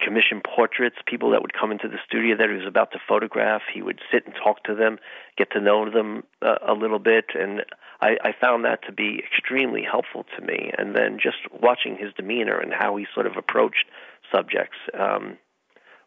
commission 0.00 0.40
portraits, 0.44 0.96
people 1.06 1.30
that 1.30 1.42
would 1.42 1.52
come 1.52 1.70
into 1.70 1.88
the 1.88 1.98
studio 2.04 2.36
that 2.36 2.48
he 2.48 2.56
was 2.56 2.66
about 2.66 2.90
to 2.92 2.98
photograph. 3.06 3.62
He 3.72 3.82
would 3.82 4.00
sit 4.10 4.26
and 4.26 4.34
talk 4.34 4.64
to 4.64 4.74
them, 4.74 4.98
get 5.38 5.52
to 5.52 5.60
know 5.60 5.88
them 5.90 6.24
uh, 6.40 6.56
a 6.66 6.72
little 6.72 6.98
bit, 6.98 7.26
and 7.34 7.64
I, 8.00 8.16
I 8.24 8.32
found 8.38 8.64
that 8.64 8.84
to 8.86 8.92
be 8.92 9.22
extremely 9.24 9.82
helpful 9.82 10.26
to 10.36 10.44
me. 10.44 10.72
And 10.76 10.96
then 10.96 11.18
just 11.22 11.38
watching 11.52 11.96
his 11.96 12.12
demeanor 12.14 12.58
and 12.58 12.72
how 12.72 12.96
he 12.96 13.06
sort 13.14 13.26
of 13.26 13.36
approached 13.36 13.86
subjects 14.34 14.78
um, 14.94 15.38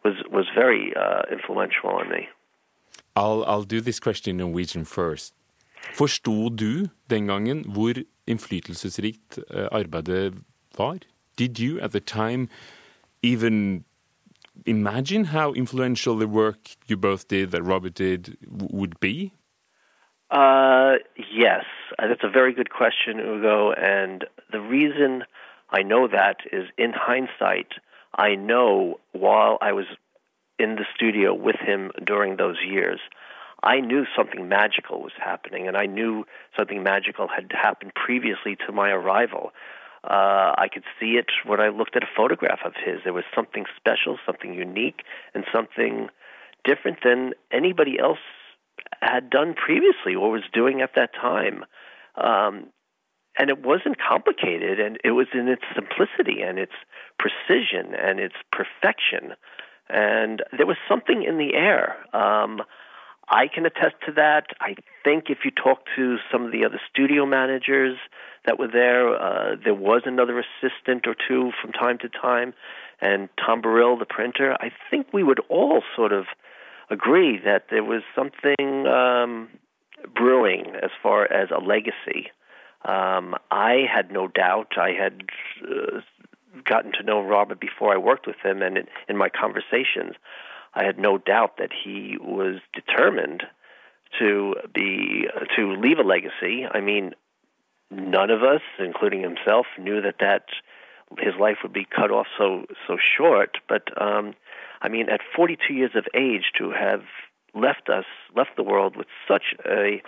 was 0.03 0.15
was 0.31 0.45
very 0.55 0.93
uh, 0.95 1.23
influential 1.31 1.89
on 1.89 2.09
me. 2.09 2.27
I'll, 3.15 3.45
I'll 3.45 3.63
do 3.63 3.81
this 3.81 3.99
question 3.99 4.31
in 4.31 4.37
Norwegian 4.37 4.85
first. 4.85 5.33
Forsto 5.93 6.49
du 6.49 6.89
den 7.09 7.27
gangen 7.27 7.63
hvor 7.73 7.93
innflytelsesrikt 8.27 9.39
uh, 9.49 9.67
arbeidet 9.71 10.33
var? 10.77 10.97
Did 11.37 11.59
you 11.59 11.79
at 11.79 11.91
the 11.91 11.99
time 11.99 12.49
even 13.21 13.85
imagine 14.65 15.25
how 15.25 15.53
influential 15.53 16.15
the 16.17 16.27
work 16.27 16.57
you 16.87 16.97
both 16.97 17.27
did, 17.27 17.51
that 17.51 17.63
Robert 17.63 17.95
did, 17.95 18.37
would 18.47 18.99
be? 18.99 19.31
Uh, 20.31 20.95
yes, 21.31 21.65
uh, 21.99 22.07
that's 22.07 22.23
a 22.23 22.29
very 22.29 22.53
good 22.53 22.69
question, 22.71 23.19
Ugo. 23.19 23.71
And 23.73 24.25
the 24.51 24.59
reason 24.59 25.23
I 25.69 25.83
know 25.83 26.07
that 26.07 26.37
is 26.51 26.65
in 26.77 26.93
hindsight, 26.93 27.73
I 28.15 28.35
know 28.35 28.99
while 29.11 29.57
I 29.61 29.73
was 29.73 29.85
in 30.57 30.75
the 30.75 30.85
studio 30.95 31.33
with 31.33 31.57
him 31.57 31.91
during 32.03 32.37
those 32.37 32.57
years, 32.65 32.99
I 33.63 33.79
knew 33.79 34.05
something 34.15 34.47
magical 34.47 35.01
was 35.01 35.13
happening, 35.17 35.67
and 35.67 35.75
I 35.75 35.85
knew 35.85 36.25
something 36.55 36.83
magical 36.83 37.27
had 37.27 37.51
happened 37.51 37.93
previously 37.95 38.55
to 38.67 38.71
my 38.71 38.89
arrival. 38.89 39.51
Uh, 40.03 40.53
I 40.57 40.67
could 40.71 40.83
see 40.99 41.13
it 41.13 41.31
when 41.45 41.59
I 41.59 41.69
looked 41.69 41.95
at 41.95 42.03
a 42.03 42.09
photograph 42.15 42.59
of 42.63 42.73
his. 42.75 42.99
There 43.03 43.13
was 43.13 43.23
something 43.33 43.65
special, 43.75 44.19
something 44.25 44.53
unique, 44.53 45.01
and 45.33 45.45
something 45.51 46.09
different 46.63 46.99
than 47.03 47.33
anybody 47.51 47.97
else 47.99 48.19
had 49.01 49.29
done 49.29 49.55
previously 49.55 50.13
or 50.15 50.29
was 50.31 50.43
doing 50.53 50.81
at 50.81 50.91
that 50.95 51.13
time. 51.13 51.65
Um, 52.15 52.67
and 53.37 53.49
it 53.49 53.63
wasn't 53.63 53.97
complicated, 53.97 54.79
and 54.79 54.97
it 55.03 55.11
was 55.11 55.27
in 55.33 55.47
its 55.47 55.63
simplicity 55.73 56.41
and 56.41 56.57
its 56.57 56.73
precision 57.19 57.93
and 57.93 58.19
its 58.19 58.35
perfection. 58.51 59.33
And 59.89 60.41
there 60.55 60.65
was 60.65 60.77
something 60.87 61.23
in 61.23 61.37
the 61.37 61.53
air. 61.53 61.97
Um, 62.13 62.61
I 63.27 63.47
can 63.47 63.65
attest 63.65 63.95
to 64.05 64.11
that. 64.13 64.47
I 64.61 64.75
think 65.03 65.25
if 65.29 65.39
you 65.43 65.51
talk 65.51 65.79
to 65.95 66.17
some 66.31 66.45
of 66.45 66.51
the 66.51 66.63
other 66.65 66.79
studio 66.91 67.25
managers 67.25 67.97
that 68.45 68.59
were 68.59 68.67
there, 68.67 69.15
uh, 69.15 69.55
there 69.63 69.73
was 69.73 70.03
another 70.05 70.39
assistant 70.39 71.07
or 71.07 71.15
two 71.27 71.51
from 71.61 71.71
time 71.71 71.97
to 71.99 72.09
time, 72.09 72.53
and 73.01 73.29
Tom 73.43 73.61
Baril, 73.61 73.97
the 73.97 74.05
printer. 74.05 74.53
I 74.59 74.71
think 74.89 75.07
we 75.11 75.23
would 75.23 75.39
all 75.49 75.81
sort 75.95 76.13
of 76.13 76.25
agree 76.89 77.39
that 77.43 77.65
there 77.71 77.83
was 77.83 78.03
something 78.15 78.87
um, 78.87 79.49
brewing 80.13 80.73
as 80.81 80.91
far 81.01 81.31
as 81.31 81.49
a 81.49 81.59
legacy. 81.59 82.31
Um, 82.85 83.35
I 83.49 83.85
had 83.91 84.11
no 84.11 84.27
doubt. 84.27 84.73
I 84.77 84.91
had 84.91 85.23
uh, 85.63 86.01
gotten 86.63 86.91
to 86.93 87.03
know 87.03 87.21
Robert 87.21 87.59
before 87.59 87.93
I 87.93 87.97
worked 87.97 88.27
with 88.27 88.37
him, 88.43 88.61
and 88.61 88.77
in, 88.77 88.87
in 89.09 89.17
my 89.17 89.29
conversations, 89.29 90.15
I 90.73 90.83
had 90.83 90.99
no 90.99 91.17
doubt 91.17 91.57
that 91.57 91.71
he 91.73 92.17
was 92.19 92.59
determined 92.73 93.43
to 94.19 94.55
be 94.73 95.25
to 95.55 95.73
leave 95.73 95.97
a 95.99 96.03
legacy. 96.03 96.65
I 96.69 96.79
mean, 96.79 97.13
none 97.89 98.29
of 98.29 98.43
us, 98.43 98.61
including 98.79 99.21
himself, 99.21 99.65
knew 99.79 100.01
that 100.01 100.19
that 100.19 100.45
his 101.19 101.33
life 101.39 101.57
would 101.63 101.73
be 101.73 101.85
cut 101.85 102.11
off 102.11 102.27
so 102.37 102.65
so 102.87 102.97
short. 102.97 103.57
But 103.67 103.89
um, 103.99 104.35
I 104.81 104.89
mean, 104.89 105.09
at 105.09 105.21
42 105.35 105.73
years 105.73 105.91
of 105.95 106.05
age, 106.13 106.51
to 106.57 106.71
have 106.71 107.03
left 107.55 107.89
us, 107.89 108.05
left 108.35 108.51
the 108.57 108.63
world 108.63 108.95
with 108.95 109.07
such 109.27 109.55
a, 109.65 110.01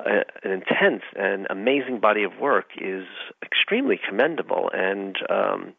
a 0.00 0.24
an 0.42 0.50
intense 0.50 1.02
and 1.16 1.46
amazing 1.50 2.00
body 2.00 2.24
of 2.24 2.32
work 2.40 2.70
is 2.80 3.06
extremely 3.42 3.98
commendable. 4.08 4.70
And 4.72 5.16
um, 5.30 5.74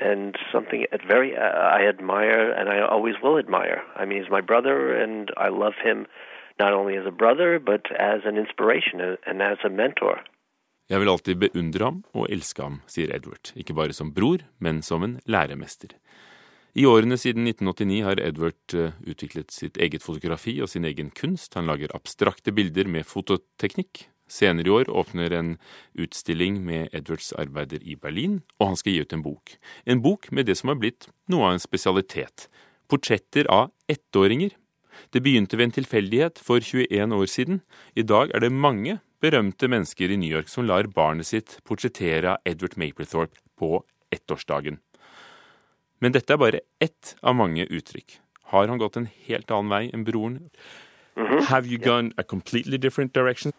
and 0.00 0.36
something 0.52 0.86
at 0.92 1.00
very 1.06 1.36
uh, 1.36 1.40
I 1.40 1.86
admire 1.88 2.50
and 2.50 2.68
I 2.68 2.80
always 2.80 3.14
will 3.22 3.38
admire. 3.38 3.82
I 3.96 4.04
mean, 4.04 4.20
he's 4.20 4.30
my 4.30 4.40
brother, 4.40 4.92
and 4.92 5.30
I 5.36 5.48
love 5.48 5.74
him 5.82 6.06
not 6.58 6.72
only 6.72 6.96
as 6.96 7.06
a 7.06 7.10
brother 7.10 7.58
but 7.58 7.82
as 7.98 8.20
an 8.24 8.36
inspiration 8.36 9.16
and 9.26 9.42
as 9.42 9.58
a 9.64 9.68
mentor. 9.70 10.20
Jeg 10.90 11.00
vil 11.00 11.08
alltid 11.08 11.36
beundre 11.40 11.84
ham 11.84 12.02
og 12.12 12.26
elske 12.28 12.60
ham, 12.62 12.82
sier 12.86 13.08
Edward, 13.16 13.54
ikke 13.56 13.74
bare 13.74 13.94
som 13.96 14.10
bror, 14.12 14.44
men 14.60 14.82
som 14.84 15.02
en 15.02 15.16
læremester. 15.24 15.96
I 16.74 16.86
årene 16.90 17.14
siden 17.20 17.46
1989 17.46 18.00
har 18.02 18.20
Edward 18.20 18.74
uh, 18.74 18.96
utviklet 19.06 19.54
sitt 19.54 19.78
eget 19.78 20.02
fotografi 20.02 20.56
og 20.62 20.72
sin 20.72 20.84
egen 20.88 21.12
kunst. 21.14 21.54
Han 21.54 21.68
lager 21.70 21.94
abstrakte 21.94 22.50
bilder 22.54 22.90
med 22.90 23.06
fototeknikk, 23.06 24.08
Senere 24.30 24.66
i 24.66 24.72
år 24.72 24.88
åpner 24.88 25.32
en 25.36 25.56
utstilling 26.00 26.62
med 26.64 26.88
Edwards 26.96 27.32
arbeider 27.36 27.82
i 27.84 27.96
Berlin, 28.00 28.40
og 28.58 28.72
han 28.72 28.78
skal 28.80 28.94
gi 28.94 29.02
ut 29.04 29.12
en 29.12 29.24
bok. 29.24 29.56
En 29.84 30.00
bok 30.04 30.30
med 30.32 30.48
det 30.48 30.56
som 30.56 30.72
har 30.72 30.78
blitt 30.80 31.08
noe 31.28 31.50
av 31.50 31.56
en 31.56 31.62
spesialitet. 31.62 32.48
Portretter 32.88 33.48
av 33.52 33.70
ettåringer. 33.90 34.54
Det 35.12 35.20
begynte 35.20 35.58
ved 35.58 35.68
en 35.68 35.76
tilfeldighet 35.76 36.40
for 36.40 36.64
21 36.64 37.12
år 37.12 37.28
siden. 37.28 37.60
I 37.94 38.06
dag 38.06 38.32
er 38.32 38.40
det 38.40 38.52
mange 38.52 38.98
berømte 39.20 39.68
mennesker 39.68 40.10
i 40.10 40.18
New 40.20 40.30
York 40.30 40.48
som 40.48 40.64
lar 40.68 40.88
barnet 40.88 41.28
sitt 41.28 41.58
portrettere 41.68 42.36
av 42.36 42.48
Edward 42.48 42.78
Maplethorpe 42.80 43.42
på 43.60 43.76
ettårsdagen. 44.14 44.80
Men 46.00 46.12
dette 46.12 46.32
er 46.34 46.40
bare 46.40 46.60
ett 46.80 47.16
av 47.22 47.36
mange 47.36 47.66
uttrykk. 47.66 48.20
Har 48.52 48.68
han 48.68 48.78
gått 48.78 48.96
en 48.96 49.08
helt 49.28 49.50
annen 49.50 49.70
vei 49.70 49.90
enn 49.92 50.04
broren? 50.04 50.50
Mm 51.16 51.26
-hmm. 51.26 51.40
Have 51.50 51.66
you 51.66 51.78
gone 51.78 52.12
a 52.16 52.22
completely 52.22 52.78
different 52.78 53.14
direction? 53.14 53.52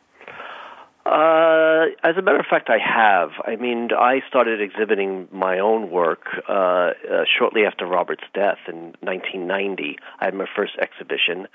Uh, 1.06 1.86
as 2.04 2.18
a 2.18 2.22
matter 2.22 2.40
of 2.40 2.48
fact, 2.48 2.68
I 2.68 2.80
have. 2.80 3.30
I 3.46 3.56
mean, 3.58 3.92
I 3.94 4.24
started 4.28 4.60
exhibiting 4.60 5.28
my 5.32 5.60
own 5.60 5.92
work 5.92 6.26
uh, 6.50 6.54
uh, 6.54 6.92
shortly 7.38 7.64
after 7.64 7.86
Robert's 7.86 8.28
death 8.34 8.58
in 8.68 8.96
1990. 9.02 10.00
I 10.20 10.26
had 10.26 10.34
my 10.34 10.48
first 10.56 10.76
exhibition, 10.82 11.48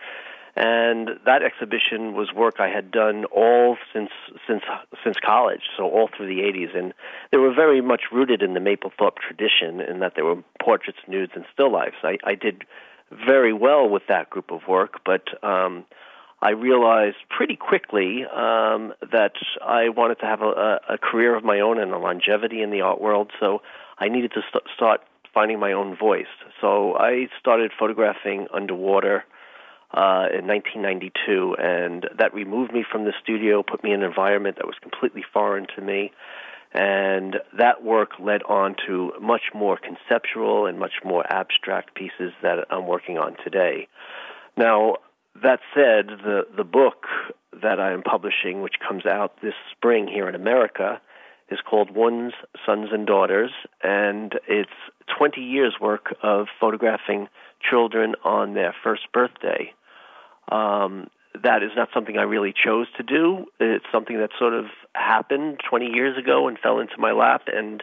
and 0.61 1.09
that 1.25 1.43
exhibition 1.43 2.13
was 2.13 2.35
work 2.35 2.57
I 2.59 2.69
had 2.69 2.91
done 2.91 3.25
all 3.25 3.79
since 3.95 4.11
since 4.47 4.63
since 5.03 5.17
college, 5.25 5.63
so 5.75 5.85
all 5.85 6.11
through 6.15 6.27
the 6.27 6.43
80s, 6.43 6.77
and 6.77 6.93
they 7.33 7.39
were 7.39 7.55
very 7.55 7.81
much 7.81 8.03
rooted 8.13 8.43
in 8.43 8.53
the 8.53 8.61
Mapplethorpe 8.61 9.17
tradition, 9.27 9.81
in 9.81 10.01
that 10.01 10.17
there 10.17 10.25
were 10.27 10.37
portraits, 10.63 10.99
nudes, 11.09 11.33
and 11.35 11.47
still 11.51 11.73
lifes. 11.73 11.97
I, 12.03 12.19
I 12.25 12.35
did 12.35 12.65
very 13.27 13.55
well 13.55 13.89
with 13.89 14.03
that 14.09 14.29
group 14.29 14.51
of 14.51 14.61
work, 14.69 15.01
but 15.03 15.23
um, 15.43 15.87
I 16.43 16.51
realized 16.51 17.17
pretty 17.31 17.57
quickly 17.57 18.25
um, 18.27 18.93
that 19.13 19.33
I 19.67 19.89
wanted 19.89 20.19
to 20.19 20.27
have 20.27 20.43
a, 20.43 20.81
a 20.91 20.99
career 20.99 21.35
of 21.37 21.43
my 21.43 21.61
own 21.61 21.79
and 21.79 21.91
a 21.93 21.99
longevity 21.99 22.61
in 22.61 22.71
the 22.71 22.83
art 22.83 23.01
world. 23.01 23.31
So 23.41 23.63
I 23.99 24.09
needed 24.09 24.33
to 24.33 24.43
st- 24.51 24.65
start 24.77 25.01
finding 25.33 25.59
my 25.59 25.73
own 25.73 25.97
voice. 25.97 26.33
So 26.61 26.97
I 26.97 27.29
started 27.41 27.73
photographing 27.79 28.47
underwater 28.53 29.25
uh, 29.93 30.31
in 30.33 30.47
1992, 30.47 31.57
and 31.59 32.09
that 32.19 32.33
removed 32.33 32.73
me 32.73 32.85
from 32.91 33.05
the 33.05 33.13
studio, 33.23 33.63
put 33.63 33.83
me 33.83 33.93
in 33.93 34.03
an 34.03 34.09
environment 34.09 34.57
that 34.57 34.67
was 34.67 34.77
completely 34.81 35.25
foreign 35.33 35.67
to 35.75 35.83
me. 35.83 36.13
And 36.73 37.39
that 37.59 37.83
work 37.83 38.11
led 38.21 38.45
on 38.45 38.77
to 38.87 39.13
much 39.21 39.51
more 39.53 39.77
conceptual 39.77 40.67
and 40.67 40.79
much 40.79 41.03
more 41.05 41.25
abstract 41.29 41.97
pieces 41.97 42.33
that 42.43 42.67
I'm 42.71 42.87
working 42.87 43.19
on 43.19 43.37
today. 43.43 43.89
Now, 44.57 44.99
that 45.43 45.61
said, 45.75 46.07
the 46.23 46.43
the 46.57 46.65
book 46.65 47.07
that 47.63 47.81
I 47.81 47.93
am 47.93 48.03
publishing, 48.03 48.63
which 48.63 48.75
comes 48.87 49.07
out 49.07 49.41
this 49.43 49.55
spring 49.73 50.07
here 50.07 50.29
in 50.29 50.37
America, 50.37 51.01
is 51.51 51.59
called 51.69 51.91
One's 51.91 52.33
Sons 52.65 52.91
and 52.93 53.07
Daughters, 53.07 53.51
and 53.83 54.39
it's 54.49 54.71
20 55.19 55.41
years' 55.41 55.75
work 55.81 56.15
of 56.23 56.47
photographing 56.61 57.29
children 57.69 58.15
on 58.25 58.55
their 58.55 58.75
first 58.85 59.11
birthday. 59.13 59.73
Um, 60.51 61.09
that 61.43 61.63
is 61.63 61.71
not 61.77 61.89
something 61.95 62.19
I 62.19 62.23
really 62.23 62.53
chose 62.53 62.87
to 62.97 63.03
do. 63.03 63.47
It's 63.61 63.85
something 63.93 64.19
that 64.19 64.31
sort 64.39 64.53
of 64.53 64.67
happened 64.95 65.61
20 65.69 65.87
years 65.87 66.19
ago 66.19 66.49
and 66.49 66.59
fell 66.59 66.81
into 66.81 66.99
my 66.99 67.13
lap 67.13 67.43
and 67.47 67.83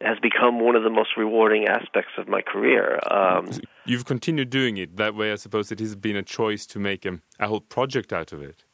has 0.00 0.18
become 0.20 0.60
one 0.60 0.76
of 0.76 0.82
the 0.82 0.90
most 0.90 1.10
rewarding 1.16 1.66
aspects 1.66 2.12
of 2.18 2.28
my 2.28 2.42
career. 2.42 2.98
Um, 3.10 3.50
You've 3.84 4.04
continued 4.04 4.50
doing 4.50 4.76
it 4.76 4.96
that 4.96 5.14
way. 5.14 5.32
I 5.32 5.36
suppose 5.36 5.72
it 5.72 5.80
has 5.80 5.96
been 5.96 6.16
a 6.16 6.22
choice 6.22 6.66
to 6.66 6.78
make 6.78 7.04
a, 7.04 7.20
a 7.38 7.48
whole 7.48 7.60
project 7.60 8.12
out 8.12 8.32
of 8.32 8.42
it. 8.42 8.64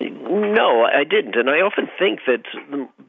No, 0.00 0.84
I 0.84 1.02
didn't, 1.02 1.34
and 1.34 1.50
I 1.50 1.60
often 1.60 1.88
think 1.98 2.20
that 2.26 2.44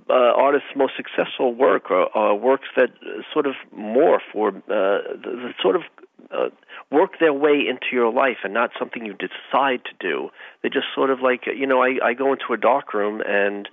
uh, 0.09 0.13
artists' 0.13 0.69
most 0.75 0.93
successful 0.97 1.53
work 1.53 1.91
are, 1.91 2.09
are 2.15 2.35
works 2.35 2.67
that 2.75 2.89
sort 3.31 3.45
of 3.45 3.53
morph 3.77 4.25
or 4.33 4.49
uh, 4.49 4.51
the, 4.67 5.19
the 5.23 5.53
sort 5.61 5.75
of 5.75 5.83
uh, 6.31 6.49
work 6.91 7.19
their 7.19 7.33
way 7.33 7.63
into 7.69 7.87
your 7.91 8.11
life 8.11 8.37
and 8.43 8.53
not 8.53 8.71
something 8.79 9.05
you 9.05 9.13
decide 9.13 9.81
to 9.85 9.91
do. 9.99 10.29
They 10.63 10.69
just 10.69 10.87
sort 10.95 11.11
of 11.11 11.21
like 11.21 11.45
you 11.45 11.67
know, 11.67 11.83
I, 11.83 11.97
I 12.03 12.13
go 12.13 12.33
into 12.33 12.53
a 12.53 12.57
dark 12.57 12.93
room 12.93 13.21
and 13.21 13.69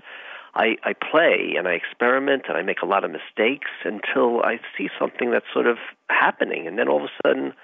I, 0.54 0.76
I 0.82 0.92
play 0.92 1.54
and 1.56 1.66
I 1.68 1.72
experiment 1.72 2.44
and 2.48 2.56
I 2.56 2.62
make 2.62 2.82
a 2.82 2.86
lot 2.86 3.04
of 3.04 3.10
mistakes 3.10 3.70
until 3.84 4.42
I 4.42 4.58
see 4.76 4.88
something 4.98 5.30
that's 5.30 5.46
sort 5.52 5.66
of 5.66 5.78
happening, 6.08 6.66
and 6.66 6.78
then 6.78 6.88
all 6.88 6.98
of 6.98 7.04
a 7.04 7.26
sudden 7.26 7.54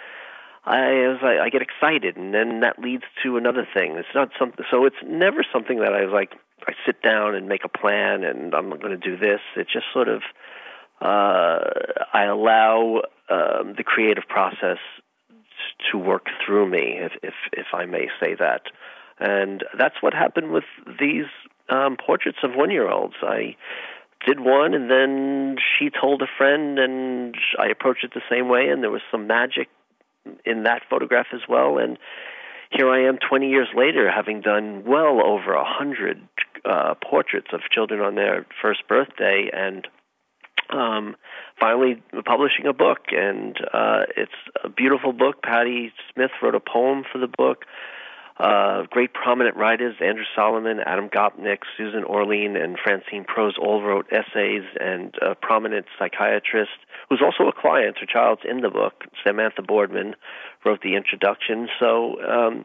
I 0.64 1.12
as 1.12 1.18
I, 1.22 1.44
I 1.44 1.48
get 1.48 1.62
excited, 1.62 2.16
and 2.16 2.32
then 2.32 2.60
that 2.60 2.78
leads 2.78 3.04
to 3.24 3.36
another 3.36 3.66
thing. 3.74 3.96
It's 3.96 4.14
not 4.14 4.30
something. 4.38 4.64
So 4.70 4.84
it's 4.84 4.96
never 5.04 5.44
something 5.52 5.80
that 5.80 5.92
I 5.92 6.04
was 6.04 6.12
like. 6.12 6.32
I 6.64 6.74
sit 6.86 7.02
down 7.02 7.34
and 7.34 7.48
make 7.48 7.64
a 7.64 7.68
plan, 7.68 8.22
and 8.22 8.54
I'm 8.54 8.70
going 8.70 8.90
to 8.90 8.96
do 8.96 9.16
this. 9.16 9.40
It's 9.56 9.72
just 9.72 9.86
sort 9.92 10.08
of 10.08 10.22
uh, 11.00 11.58
I 12.14 12.24
allow 12.24 13.02
um, 13.28 13.74
the 13.76 13.82
creative 13.84 14.24
process 14.28 14.78
to 15.90 15.98
work 15.98 16.26
through 16.44 16.70
me, 16.70 16.98
if 17.00 17.12
if 17.22 17.34
if 17.52 17.66
I 17.74 17.86
may 17.86 18.06
say 18.20 18.36
that. 18.38 18.62
And 19.18 19.64
that's 19.76 19.96
what 20.00 20.14
happened 20.14 20.52
with 20.52 20.64
these 21.00 21.26
um, 21.68 21.96
portraits 21.96 22.38
of 22.42 22.54
one-year-olds. 22.54 23.14
I 23.22 23.56
did 24.26 24.40
one, 24.40 24.74
and 24.74 24.90
then 24.90 25.56
she 25.78 25.90
told 25.90 26.22
a 26.22 26.26
friend, 26.38 26.78
and 26.78 27.34
I 27.58 27.66
approached 27.66 28.04
it 28.04 28.12
the 28.14 28.22
same 28.30 28.48
way, 28.48 28.68
and 28.68 28.82
there 28.82 28.90
was 28.90 29.02
some 29.10 29.26
magic 29.26 29.68
in 30.44 30.64
that 30.64 30.82
photograph 30.88 31.26
as 31.32 31.40
well. 31.48 31.78
And 31.78 31.98
here 32.70 32.88
I 32.88 33.06
am 33.06 33.18
20 33.18 33.48
years 33.48 33.68
later, 33.74 34.10
having 34.10 34.40
done 34.40 34.84
well 34.86 35.24
over 35.24 35.52
a 35.52 35.64
hundred 35.64 36.20
uh, 36.64 36.94
portraits 36.94 37.48
of 37.52 37.60
children 37.70 38.00
on 38.00 38.14
their 38.14 38.46
first 38.60 38.86
birthday, 38.88 39.50
and 39.52 39.86
um, 40.70 41.16
finally 41.60 42.02
publishing 42.24 42.66
a 42.66 42.72
book. 42.72 43.00
And 43.10 43.56
uh, 43.72 44.04
it's 44.16 44.32
a 44.64 44.68
beautiful 44.68 45.12
book. 45.12 45.42
Patti 45.42 45.92
Smith 46.12 46.30
wrote 46.42 46.54
a 46.54 46.60
poem 46.60 47.04
for 47.10 47.18
the 47.18 47.26
book. 47.26 47.64
Uh, 48.38 48.84
great 48.90 49.12
prominent 49.12 49.56
writers, 49.56 49.94
Andrew 50.00 50.24
Solomon, 50.34 50.80
Adam 50.84 51.08
Gopnik, 51.08 51.58
Susan 51.76 52.02
Orlean, 52.02 52.56
and 52.56 52.78
Francine 52.82 53.24
Prose 53.24 53.56
all 53.60 53.82
wrote 53.82 54.06
essays, 54.10 54.64
and 54.80 55.14
a 55.20 55.34
prominent 55.34 55.86
psychiatrist, 55.98 56.72
who's 57.08 57.22
also 57.22 57.48
a 57.48 57.52
client, 57.52 57.98
her 58.00 58.06
child's 58.06 58.42
in 58.48 58.62
the 58.62 58.70
book, 58.70 59.04
Samantha 59.24 59.62
Boardman, 59.62 60.14
wrote 60.64 60.80
the 60.82 60.96
introduction. 60.96 61.68
So 61.78 62.16
um, 62.22 62.64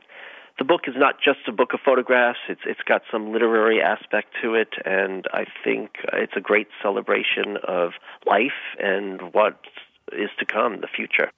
the 0.58 0.66
book 0.66 0.82
is 0.88 0.96
not 0.98 1.16
just 1.24 1.40
a 1.48 1.52
book 1.52 1.74
of 1.74 1.82
photographs, 1.84 2.40
it's, 2.48 2.62
it's 2.66 2.82
got 2.88 3.02
some 3.12 3.34
literary 3.34 3.82
aspect 3.82 4.30
to 4.42 4.56
it, 4.56 4.74
and 4.86 5.26
I 5.34 5.46
think 5.64 5.92
it's 6.14 6.34
a 6.36 6.42
great 6.42 6.68
celebration 6.82 7.58
of 7.68 7.92
life 8.26 8.52
and 8.80 9.22
what 9.34 9.60
is 10.14 10.30
to 10.40 10.46
come, 10.46 10.80
the 10.82 10.88
future. 10.88 11.30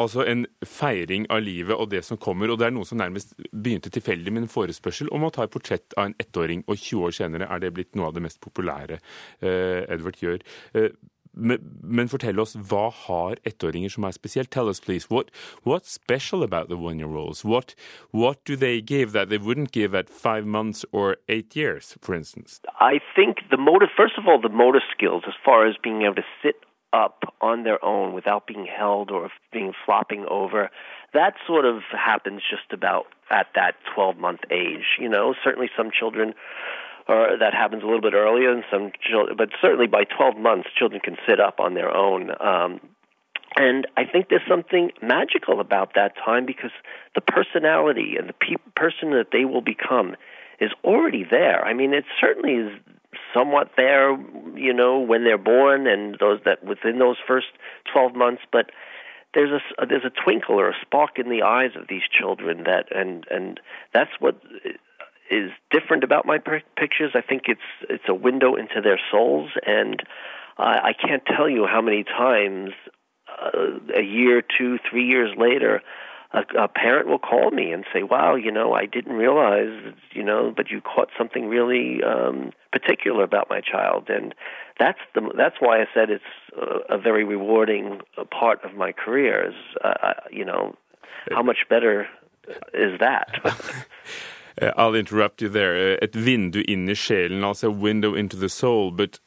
Altså 0.00 0.24
en 0.28 0.46
feiring 0.66 1.28
av 1.32 1.42
livet 1.44 1.76
og 1.76 1.90
det 1.92 2.02
som 2.06 2.20
kommer. 2.20 2.50
Og 2.50 2.60
det 2.60 2.68
er 2.68 2.74
noe 2.74 2.88
som 2.88 3.00
nærmest 3.00 3.36
begynte 3.50 3.92
tilfeldig 3.92 4.34
med 4.34 4.46
en 4.46 4.52
forespørsel 4.52 5.12
om 5.14 5.26
å 5.26 5.32
ta 5.34 5.46
et 5.46 5.54
portrett 5.54 5.96
av 5.96 6.10
en 6.10 6.18
ettåring, 6.22 6.64
og 6.66 6.78
20 6.78 7.06
år 7.06 7.16
senere 7.20 7.48
er 7.50 7.62
det 7.62 7.74
blitt 7.76 7.96
noe 7.98 8.10
av 8.10 8.16
det 8.16 8.24
mest 8.24 8.40
populære 8.44 9.00
uh, 9.00 9.80
Edward 9.90 10.20
gjør. 10.22 10.44
Uh, 10.76 10.90
men, 11.32 11.60
men, 11.82 12.08
fortell 12.10 12.40
oss, 12.42 12.56
hva 12.58 12.88
har 13.06 13.38
ettåringer 13.46 13.92
som 13.94 14.06
er 14.08 14.14
spesielt? 14.16 14.50
Tell 14.50 14.68
us, 14.68 14.80
please. 14.80 15.08
What, 15.10 15.30
what's 15.62 15.92
special 15.92 16.42
about 16.42 16.68
the 16.68 16.76
one-year-olds? 16.76 17.44
What, 17.44 17.74
what 18.10 18.44
do 18.44 18.56
they 18.56 18.80
give 18.80 19.12
that 19.12 19.28
they 19.28 19.38
wouldn't 19.38 19.70
give 19.70 19.94
at 19.94 20.08
five 20.08 20.44
months 20.44 20.84
or 20.92 21.18
eight 21.28 21.54
years, 21.54 21.96
for 22.00 22.14
instance? 22.14 22.60
I 22.80 22.98
think 23.14 23.46
the 23.50 23.56
motor, 23.56 23.88
first 23.96 24.18
of 24.18 24.26
all, 24.26 24.40
the 24.40 24.48
motor 24.48 24.82
skills, 24.92 25.22
as 25.28 25.34
far 25.44 25.68
as 25.68 25.76
being 25.82 26.02
able 26.02 26.16
to 26.16 26.26
sit 26.42 26.56
up 26.92 27.34
on 27.40 27.62
their 27.64 27.82
own 27.84 28.12
without 28.14 28.46
being 28.46 28.66
held 28.66 29.10
or 29.10 29.30
being 29.52 29.72
flopping 29.84 30.26
over. 30.28 30.70
That 31.14 31.34
sort 31.46 31.64
of 31.64 31.82
happens 31.92 32.42
just 32.48 32.72
about 32.72 33.06
at 33.30 33.46
that 33.54 33.74
12 33.94 34.16
month 34.18 34.40
age. 34.50 34.98
You 34.98 35.08
know, 35.08 35.34
certainly 35.42 35.70
some 35.76 35.90
children 35.90 36.34
or 37.08 37.36
that 37.38 37.54
happens 37.54 37.82
a 37.82 37.86
little 37.86 38.00
bit 38.00 38.14
earlier 38.14 38.52
and 38.52 38.62
some 38.70 38.92
children, 39.00 39.36
but 39.36 39.48
certainly 39.60 39.86
by 39.86 40.04
12 40.04 40.36
months, 40.36 40.68
children 40.76 41.00
can 41.00 41.16
sit 41.28 41.40
up 41.40 41.58
on 41.58 41.74
their 41.74 41.94
own. 41.94 42.30
Um, 42.40 42.80
and 43.56 43.86
I 43.96 44.04
think 44.04 44.28
there's 44.28 44.46
something 44.48 44.92
magical 45.02 45.60
about 45.60 45.94
that 45.94 46.14
time 46.24 46.46
because 46.46 46.70
the 47.14 47.20
personality 47.20 48.14
and 48.16 48.28
the 48.28 48.32
pe- 48.32 48.62
person 48.76 49.10
that 49.10 49.28
they 49.32 49.44
will 49.44 49.60
become 49.60 50.14
is 50.60 50.70
already 50.84 51.24
there. 51.28 51.64
I 51.64 51.74
mean, 51.74 51.92
it 51.92 52.04
certainly 52.20 52.52
is 52.52 52.70
somewhat 53.34 53.72
there, 53.76 54.16
you 54.56 54.72
know, 54.72 55.00
when 55.00 55.24
they're 55.24 55.38
born 55.38 55.86
and 55.86 56.16
those 56.18 56.40
that 56.44 56.64
within 56.64 56.98
those 56.98 57.16
first 57.26 57.48
12 57.92 58.14
months, 58.14 58.42
but 58.52 58.70
there's 59.34 59.50
a 59.50 59.86
there's 59.86 60.04
a 60.04 60.22
twinkle 60.24 60.58
or 60.58 60.70
a 60.70 60.74
spark 60.82 61.18
in 61.18 61.28
the 61.28 61.42
eyes 61.42 61.70
of 61.76 61.86
these 61.88 62.02
children 62.10 62.64
that 62.64 62.86
and 62.94 63.24
and 63.30 63.60
that's 63.94 64.10
what 64.18 64.40
is 65.30 65.50
different 65.70 66.02
about 66.02 66.26
my 66.26 66.38
pictures. 66.38 67.12
I 67.14 67.20
think 67.20 67.42
it's 67.46 67.60
it's 67.88 68.08
a 68.08 68.14
window 68.14 68.56
into 68.56 68.80
their 68.82 69.00
souls, 69.10 69.50
and 69.64 70.02
uh, 70.58 70.80
I 70.82 70.92
can't 70.92 71.22
tell 71.24 71.48
you 71.48 71.66
how 71.66 71.80
many 71.80 72.02
times 72.02 72.72
uh, 73.28 73.78
a 73.96 74.02
year, 74.02 74.42
two, 74.42 74.78
three 74.90 75.06
years 75.06 75.30
later, 75.38 75.82
a, 76.32 76.42
a 76.58 76.68
parent 76.68 77.08
will 77.08 77.18
call 77.18 77.50
me 77.50 77.72
and 77.72 77.84
say, 77.92 78.02
"Wow, 78.02 78.34
you 78.36 78.52
know, 78.52 78.72
I 78.72 78.86
didn't 78.86 79.14
realize, 79.14 79.94
you 80.12 80.22
know, 80.22 80.52
but 80.56 80.70
you 80.70 80.80
caught 80.80 81.08
something 81.18 81.48
really 81.48 82.02
um, 82.02 82.52
particular 82.72 83.24
about 83.24 83.48
my 83.50 83.60
child," 83.60 84.08
and 84.08 84.34
that's 84.78 85.00
the 85.14 85.32
that's 85.36 85.56
why 85.58 85.80
I 85.80 85.86
said 85.92 86.10
it's 86.10 86.24
a, 86.56 86.94
a 86.94 86.98
very 86.98 87.24
rewarding 87.24 88.00
uh, 88.16 88.24
part 88.24 88.64
of 88.64 88.74
my 88.74 88.92
career. 88.92 89.48
Is 89.48 89.54
uh, 89.82 90.14
you 90.30 90.44
know, 90.44 90.76
how 91.30 91.42
much 91.42 91.66
better 91.68 92.06
is 92.74 92.98
that? 93.00 93.40
Uh, 94.60 94.72
I'll 94.76 94.96
interrupt 94.96 95.40
you 95.40 95.48
there. 95.48 95.76
Uh, 95.76 95.96
et 96.02 96.12
vindu 96.12 96.64
inn 96.66 96.88
i 96.88 97.46
also 97.46 97.68
a 97.68 97.70
window 97.70 98.14
into 98.14 98.36
the 98.36 98.48
soul, 98.48 98.90
but 98.90 99.20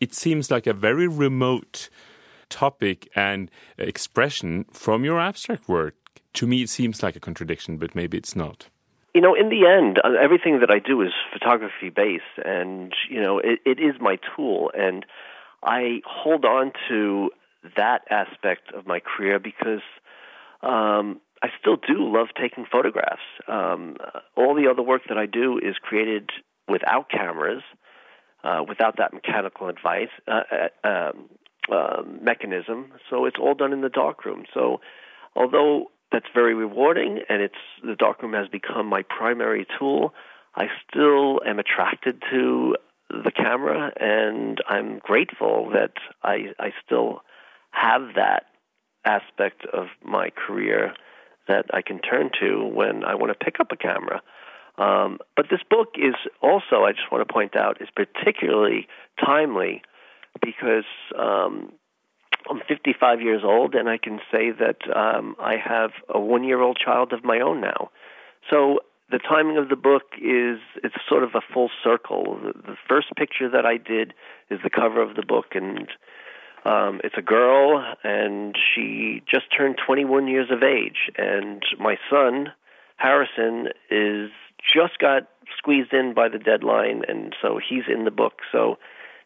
it 0.00 0.12
seems 0.12 0.50
like 0.50 0.66
a 0.66 0.74
very 0.74 1.06
remote 1.06 1.88
topic 2.50 3.08
and 3.14 3.50
expression 3.78 4.64
from 4.72 5.04
your 5.04 5.20
abstract 5.20 5.68
work 5.68 6.03
to 6.34 6.46
me, 6.46 6.62
it 6.62 6.68
seems 6.68 7.02
like 7.02 7.16
a 7.16 7.20
contradiction, 7.20 7.78
but 7.78 7.94
maybe 7.94 8.18
it's 8.18 8.36
not. 8.36 8.68
You 9.14 9.20
know, 9.20 9.34
in 9.34 9.48
the 9.48 9.66
end, 9.66 10.00
uh, 10.02 10.20
everything 10.20 10.60
that 10.60 10.70
I 10.70 10.80
do 10.80 11.00
is 11.00 11.12
photography 11.32 11.90
based, 11.94 12.24
and 12.44 12.92
you 13.08 13.20
know, 13.20 13.38
it, 13.38 13.60
it 13.64 13.78
is 13.78 13.94
my 14.00 14.18
tool, 14.34 14.72
and 14.76 15.06
I 15.62 16.00
hold 16.04 16.44
on 16.44 16.72
to 16.88 17.30
that 17.76 18.02
aspect 18.10 18.72
of 18.74 18.86
my 18.86 19.00
career 19.00 19.38
because 19.38 19.82
um, 20.62 21.20
I 21.42 21.48
still 21.60 21.76
do 21.76 22.12
love 22.12 22.28
taking 22.40 22.66
photographs. 22.70 23.22
Um, 23.48 23.96
all 24.36 24.54
the 24.54 24.68
other 24.70 24.82
work 24.82 25.02
that 25.08 25.16
I 25.16 25.26
do 25.26 25.58
is 25.58 25.76
created 25.80 26.30
without 26.68 27.08
cameras, 27.08 27.62
uh, 28.42 28.62
without 28.66 28.96
that 28.98 29.12
mechanical 29.12 29.68
advice 29.68 30.08
uh, 30.26 30.40
uh, 30.84 30.88
um, 30.88 31.28
uh, 31.72 32.02
mechanism. 32.20 32.92
So 33.08 33.26
it's 33.26 33.36
all 33.40 33.54
done 33.54 33.72
in 33.72 33.80
the 33.80 33.88
darkroom. 33.88 34.44
So 34.52 34.80
although 35.36 35.90
that's 36.14 36.32
very 36.32 36.54
rewarding, 36.54 37.18
and 37.28 37.42
it's 37.42 37.54
the 37.82 37.96
darkroom 37.96 38.34
has 38.34 38.46
become 38.46 38.86
my 38.86 39.02
primary 39.02 39.66
tool. 39.76 40.14
I 40.54 40.66
still 40.88 41.40
am 41.44 41.58
attracted 41.58 42.22
to 42.30 42.76
the 43.10 43.32
camera, 43.32 43.92
and 44.00 44.58
I'm 44.68 45.00
grateful 45.00 45.70
that 45.74 45.94
I 46.22 46.52
I 46.60 46.72
still 46.86 47.22
have 47.72 48.14
that 48.14 48.44
aspect 49.04 49.66
of 49.72 49.88
my 50.04 50.30
career 50.30 50.94
that 51.48 51.66
I 51.74 51.82
can 51.82 51.98
turn 51.98 52.30
to 52.40 52.64
when 52.64 53.04
I 53.04 53.16
want 53.16 53.36
to 53.36 53.44
pick 53.44 53.58
up 53.58 53.72
a 53.72 53.76
camera. 53.76 54.22
Um, 54.78 55.18
but 55.36 55.46
this 55.50 55.60
book 55.68 55.94
is 55.96 56.14
also, 56.40 56.84
I 56.84 56.92
just 56.92 57.10
want 57.12 57.26
to 57.26 57.32
point 57.32 57.54
out, 57.54 57.82
is 57.82 57.88
particularly 57.94 58.88
timely 59.22 59.82
because 60.40 60.84
um, 61.18 61.72
I'm 62.50 62.60
55 62.68 63.20
years 63.20 63.42
old, 63.44 63.74
and 63.74 63.88
I 63.88 63.98
can 63.98 64.20
say 64.30 64.50
that 64.50 64.78
um, 64.94 65.36
I 65.40 65.56
have 65.56 65.90
a 66.08 66.20
one 66.20 66.44
year 66.44 66.60
old 66.60 66.78
child 66.82 67.12
of 67.12 67.24
my 67.24 67.40
own 67.40 67.60
now. 67.60 67.90
So 68.50 68.80
the 69.10 69.18
timing 69.18 69.56
of 69.56 69.68
the 69.68 69.76
book 69.76 70.02
is 70.16 70.58
it's 70.82 70.94
sort 71.08 71.22
of 71.22 71.30
a 71.34 71.40
full 71.52 71.70
circle. 71.82 72.38
The, 72.42 72.52
the 72.72 72.76
first 72.88 73.08
picture 73.16 73.48
that 73.48 73.64
I 73.64 73.76
did 73.76 74.14
is 74.50 74.60
the 74.62 74.70
cover 74.70 75.00
of 75.00 75.16
the 75.16 75.24
book, 75.26 75.54
and 75.54 75.88
um, 76.64 77.00
it's 77.04 77.16
a 77.18 77.22
girl, 77.22 77.84
and 78.02 78.56
she 78.56 79.22
just 79.30 79.46
turned 79.56 79.78
21 79.86 80.28
years 80.28 80.48
of 80.50 80.62
age, 80.62 81.10
and 81.16 81.62
my 81.78 81.96
son 82.10 82.52
Harrison 82.96 83.68
is 83.90 84.30
just 84.72 84.98
got 84.98 85.28
squeezed 85.58 85.92
in 85.92 86.14
by 86.14 86.28
the 86.28 86.38
deadline, 86.38 87.02
and 87.08 87.34
so 87.42 87.58
he's 87.58 87.84
in 87.88 88.04
the 88.04 88.10
book. 88.10 88.40
So 88.50 88.78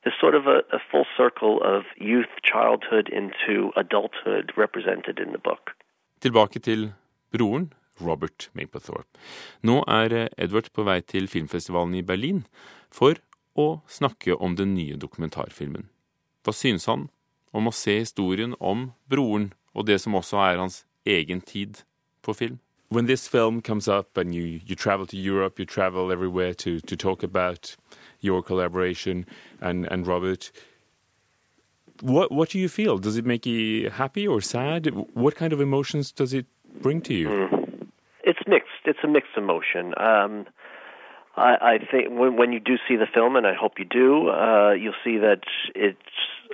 there's 0.02 0.18
sort 0.20 0.34
of 0.34 0.46
a, 0.46 0.58
a 0.72 0.80
full 0.90 1.06
circle 1.16 1.60
of 1.62 1.82
youth, 1.96 2.32
childhood 2.42 3.08
into 3.08 3.72
adulthood 3.76 4.52
represented 4.56 5.18
in 5.18 5.32
the 5.32 5.38
book. 5.38 5.74
Tilbake 6.20 6.58
til 6.58 6.92
broren, 7.32 7.72
Robert 8.00 8.50
Mapplethorpe. 8.54 9.18
Nå 9.62 9.82
er 9.88 10.14
eh, 10.14 10.28
Edward 10.38 10.70
på 10.74 10.84
vei 10.86 11.00
til 11.02 11.28
filmfestivalen 11.30 11.96
i 11.98 12.06
Berlin 12.06 12.44
for 12.94 13.18
å 13.58 13.80
snakke 13.90 14.36
om 14.38 14.54
den 14.58 14.74
nye 14.74 14.98
dokumentarfilmen. 14.98 15.88
Hva 16.46 16.54
synes 16.54 16.86
han 16.86 17.08
om 17.52 17.68
å 17.68 17.74
se 17.74 17.98
historien 17.98 18.54
om 18.60 18.92
broren 19.10 19.52
og 19.74 19.88
det 19.90 19.98
som 20.02 20.14
også 20.18 20.38
er 20.46 20.62
hans 20.62 20.84
egen 21.06 21.42
tid 21.42 21.82
på 22.22 22.34
film? 22.38 22.58
When 22.90 23.06
this 23.06 23.28
film 23.28 23.60
comes 23.60 23.86
up 23.86 24.16
and 24.16 24.34
you, 24.34 24.60
you 24.64 24.74
travel 24.74 25.06
to 25.06 25.16
Europe, 25.16 25.58
you 25.58 25.66
travel 25.66 26.10
everywhere 26.10 26.54
to, 26.54 26.80
to 26.80 26.96
talk 26.96 27.22
about 27.22 27.76
your 28.20 28.42
collaboration 28.42 29.26
and, 29.60 29.86
and 29.90 30.06
Robert, 30.06 30.50
what 32.00 32.30
what 32.30 32.50
do 32.50 32.60
you 32.60 32.68
feel? 32.68 32.98
Does 32.98 33.16
it 33.16 33.26
make 33.26 33.44
you 33.44 33.90
happy 33.90 34.26
or 34.26 34.40
sad? 34.40 34.86
What 35.14 35.34
kind 35.34 35.52
of 35.52 35.60
emotions 35.60 36.12
does 36.12 36.32
it 36.32 36.46
bring 36.80 37.00
to 37.02 37.14
you? 37.14 37.28
Mm 37.28 37.58
it's 38.28 38.40
mixed. 38.46 38.84
It's 38.84 38.98
a 39.02 39.08
mixed 39.08 39.36
emotion. 39.38 39.94
Um, 39.96 40.46
I, 41.36 41.54
I 41.60 41.78
think 41.90 42.10
when, 42.10 42.36
when 42.36 42.52
you 42.52 42.60
do 42.60 42.76
see 42.86 42.96
the 42.96 43.06
film, 43.12 43.36
and 43.36 43.46
I 43.46 43.54
hope 43.54 43.78
you 43.78 43.86
do, 43.86 44.28
uh, 44.28 44.72
you'll 44.72 45.00
see 45.02 45.16
that 45.18 45.40
it's. 45.74 45.98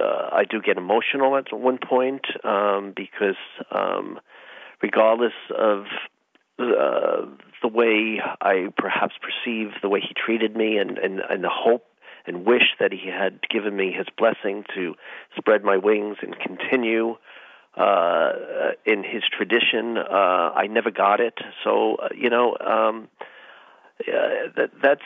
Uh, 0.00 0.28
I 0.32 0.44
do 0.48 0.60
get 0.60 0.76
emotional 0.76 1.36
at 1.36 1.52
one 1.52 1.78
point 1.78 2.26
um, 2.44 2.92
because, 2.96 3.36
um, 3.70 4.18
regardless 4.82 5.32
of 5.56 5.84
the 6.58 7.68
way 7.68 8.20
I 8.40 8.68
perhaps 8.76 9.14
perceive 9.20 9.72
the 9.82 9.88
way 9.88 10.00
he 10.00 10.14
treated 10.14 10.56
me, 10.56 10.78
and 10.78 10.98
and, 10.98 11.20
and 11.20 11.44
the 11.44 11.50
hope 11.50 11.84
and 12.26 12.46
wish 12.46 12.74
that 12.80 12.92
he 12.92 13.08
had 13.08 13.40
given 13.48 13.76
me 13.76 13.92
his 13.92 14.06
blessing 14.16 14.64
to 14.74 14.94
spread 15.36 15.62
my 15.62 15.76
wings 15.76 16.16
and 16.22 16.38
continue 16.38 17.16
uh, 17.76 18.32
in 18.86 19.02
his 19.02 19.22
tradition. 19.30 19.98
Uh, 19.98 20.52
I 20.54 20.66
never 20.68 20.90
got 20.90 21.20
it, 21.20 21.38
so 21.62 21.96
uh, 21.96 22.08
you 22.14 22.30
know 22.30 22.56
um, 22.60 23.08
uh, 24.00 24.50
that 24.56 24.70
that's 24.82 25.02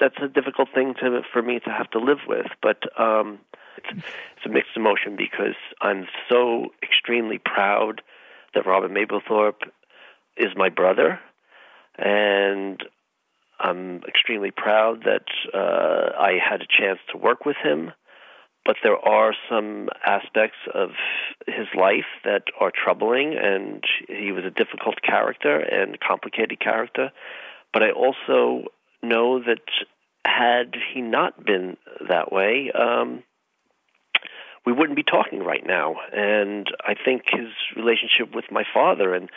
that's 0.00 0.16
a 0.20 0.28
difficult 0.28 0.68
thing 0.74 0.94
to 1.00 1.22
for 1.32 1.42
me 1.42 1.60
to 1.60 1.70
have 1.70 1.90
to 1.90 1.98
live 1.98 2.20
with. 2.26 2.46
But 2.62 2.82
um, 3.00 3.38
it's, 3.76 4.04
it's 4.36 4.46
a 4.46 4.48
mixed 4.48 4.76
emotion 4.76 5.16
because 5.16 5.56
I'm 5.80 6.06
so 6.28 6.72
extremely 6.82 7.38
proud 7.38 8.02
that 8.54 8.66
Robert 8.66 8.90
Mapplethorpe 8.90 9.70
is 10.36 10.52
my 10.56 10.68
brother, 10.68 11.20
and 11.98 12.82
I'm 13.58 14.02
extremely 14.06 14.50
proud 14.50 15.04
that 15.04 15.26
uh, 15.54 16.18
I 16.18 16.38
had 16.42 16.60
a 16.62 16.66
chance 16.68 16.98
to 17.12 17.18
work 17.18 17.44
with 17.44 17.56
him 17.62 17.92
but 18.66 18.76
there 18.82 18.98
are 18.98 19.32
some 19.48 19.88
aspects 20.04 20.58
of 20.74 20.90
his 21.46 21.68
life 21.78 22.10
that 22.24 22.42
are 22.60 22.72
troubling, 22.74 23.36
and 23.40 23.82
he 24.08 24.32
was 24.32 24.44
a 24.44 24.50
difficult 24.50 25.00
character 25.02 25.56
and 25.56 26.00
complicated 26.00 26.58
character. 26.58 27.12
But 27.72 27.84
I 27.84 27.92
also 27.92 28.64
know 29.04 29.38
that 29.38 29.60
had 30.26 30.74
he 30.92 31.00
not 31.00 31.44
been 31.44 31.76
that 32.08 32.32
way, 32.32 32.72
um, 32.72 33.22
we 34.66 34.72
wouldn't 34.72 34.96
be 34.96 35.04
talking 35.04 35.44
right 35.44 35.64
now. 35.64 35.94
And 36.12 36.66
I 36.84 36.94
think 36.94 37.22
his 37.30 37.48
relationship 37.76 38.34
with 38.34 38.46
my 38.50 38.64
father 38.74 39.14
and 39.14 39.30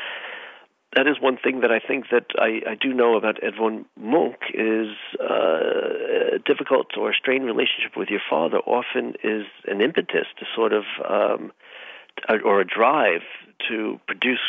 that 0.95 1.08
is 1.08 1.17
one 1.21 1.38
thing 1.38 1.62
that 1.62 1.71
I 1.71 1.80
think 1.80 2.06
that 2.12 2.25
I, 2.38 2.62
I 2.71 2.75
do 2.75 2.93
know 2.93 3.15
about 3.15 3.43
Edvard 3.43 3.86
Munch 3.95 4.41
is 4.54 4.95
uh, 5.19 6.36
a 6.36 6.39
difficult 6.43 6.97
or 6.97 7.13
strained 7.13 7.45
relationship 7.45 7.95
with 7.95 8.10
your 8.10 8.21
father 8.28 8.58
often 8.58 9.13
is 9.23 9.45
an 9.67 9.82
impetus 9.82 10.25
to 10.39 10.45
sort 10.56 10.73
of 10.73 10.84
um, 11.08 11.52
or 12.43 12.60
a 12.60 12.65
drive 12.65 13.21
to 13.67 13.99
produce 14.08 14.39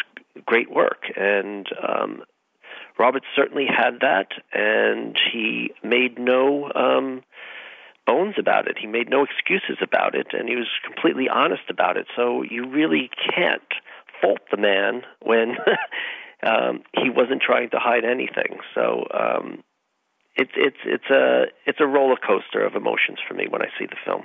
great 0.47 0.71
work. 0.71 1.05
And 1.15 1.67
um, 1.87 2.23
Robert 2.99 3.23
certainly 3.37 3.67
had 3.67 4.01
that 4.01 4.29
and 4.53 5.19
he 5.33 5.73
made 5.83 6.19
no 6.19 6.71
um, 6.75 7.23
bones 8.07 8.37
about 8.39 8.67
it. 8.67 8.79
He 8.81 8.87
made 8.87 9.11
no 9.11 9.25
excuses 9.25 9.77
about 9.83 10.15
it 10.15 10.29
and 10.33 10.49
he 10.49 10.57
was 10.57 10.69
completely 10.85 11.29
honest 11.29 11.65
about 11.69 11.99
it. 11.99 12.07
So 12.17 12.43
you 12.43 12.67
really 12.67 13.11
can't 13.35 13.63
fault 14.21 14.41
the 14.51 14.57
man 14.57 15.03
when 15.21 15.57
um, 16.43 16.83
he 16.95 17.11
wasn't 17.11 17.43
trying 17.43 17.71
to 17.71 17.79
hide 17.79 18.05
anything. 18.05 18.59
So 18.75 19.07
um, 19.13 19.63
it's 20.37 20.53
it's 20.57 20.77
it's 20.85 21.11
a 21.11 21.45
it's 21.67 21.81
a 21.81 21.87
roller 21.87 22.17
coaster 22.17 22.65
of 22.65 22.75
emotions 22.75 23.19
for 23.27 23.35
me 23.35 23.47
when 23.49 23.63
I 23.63 23.69
see 23.79 23.87
the 23.87 23.97
film. 24.05 24.25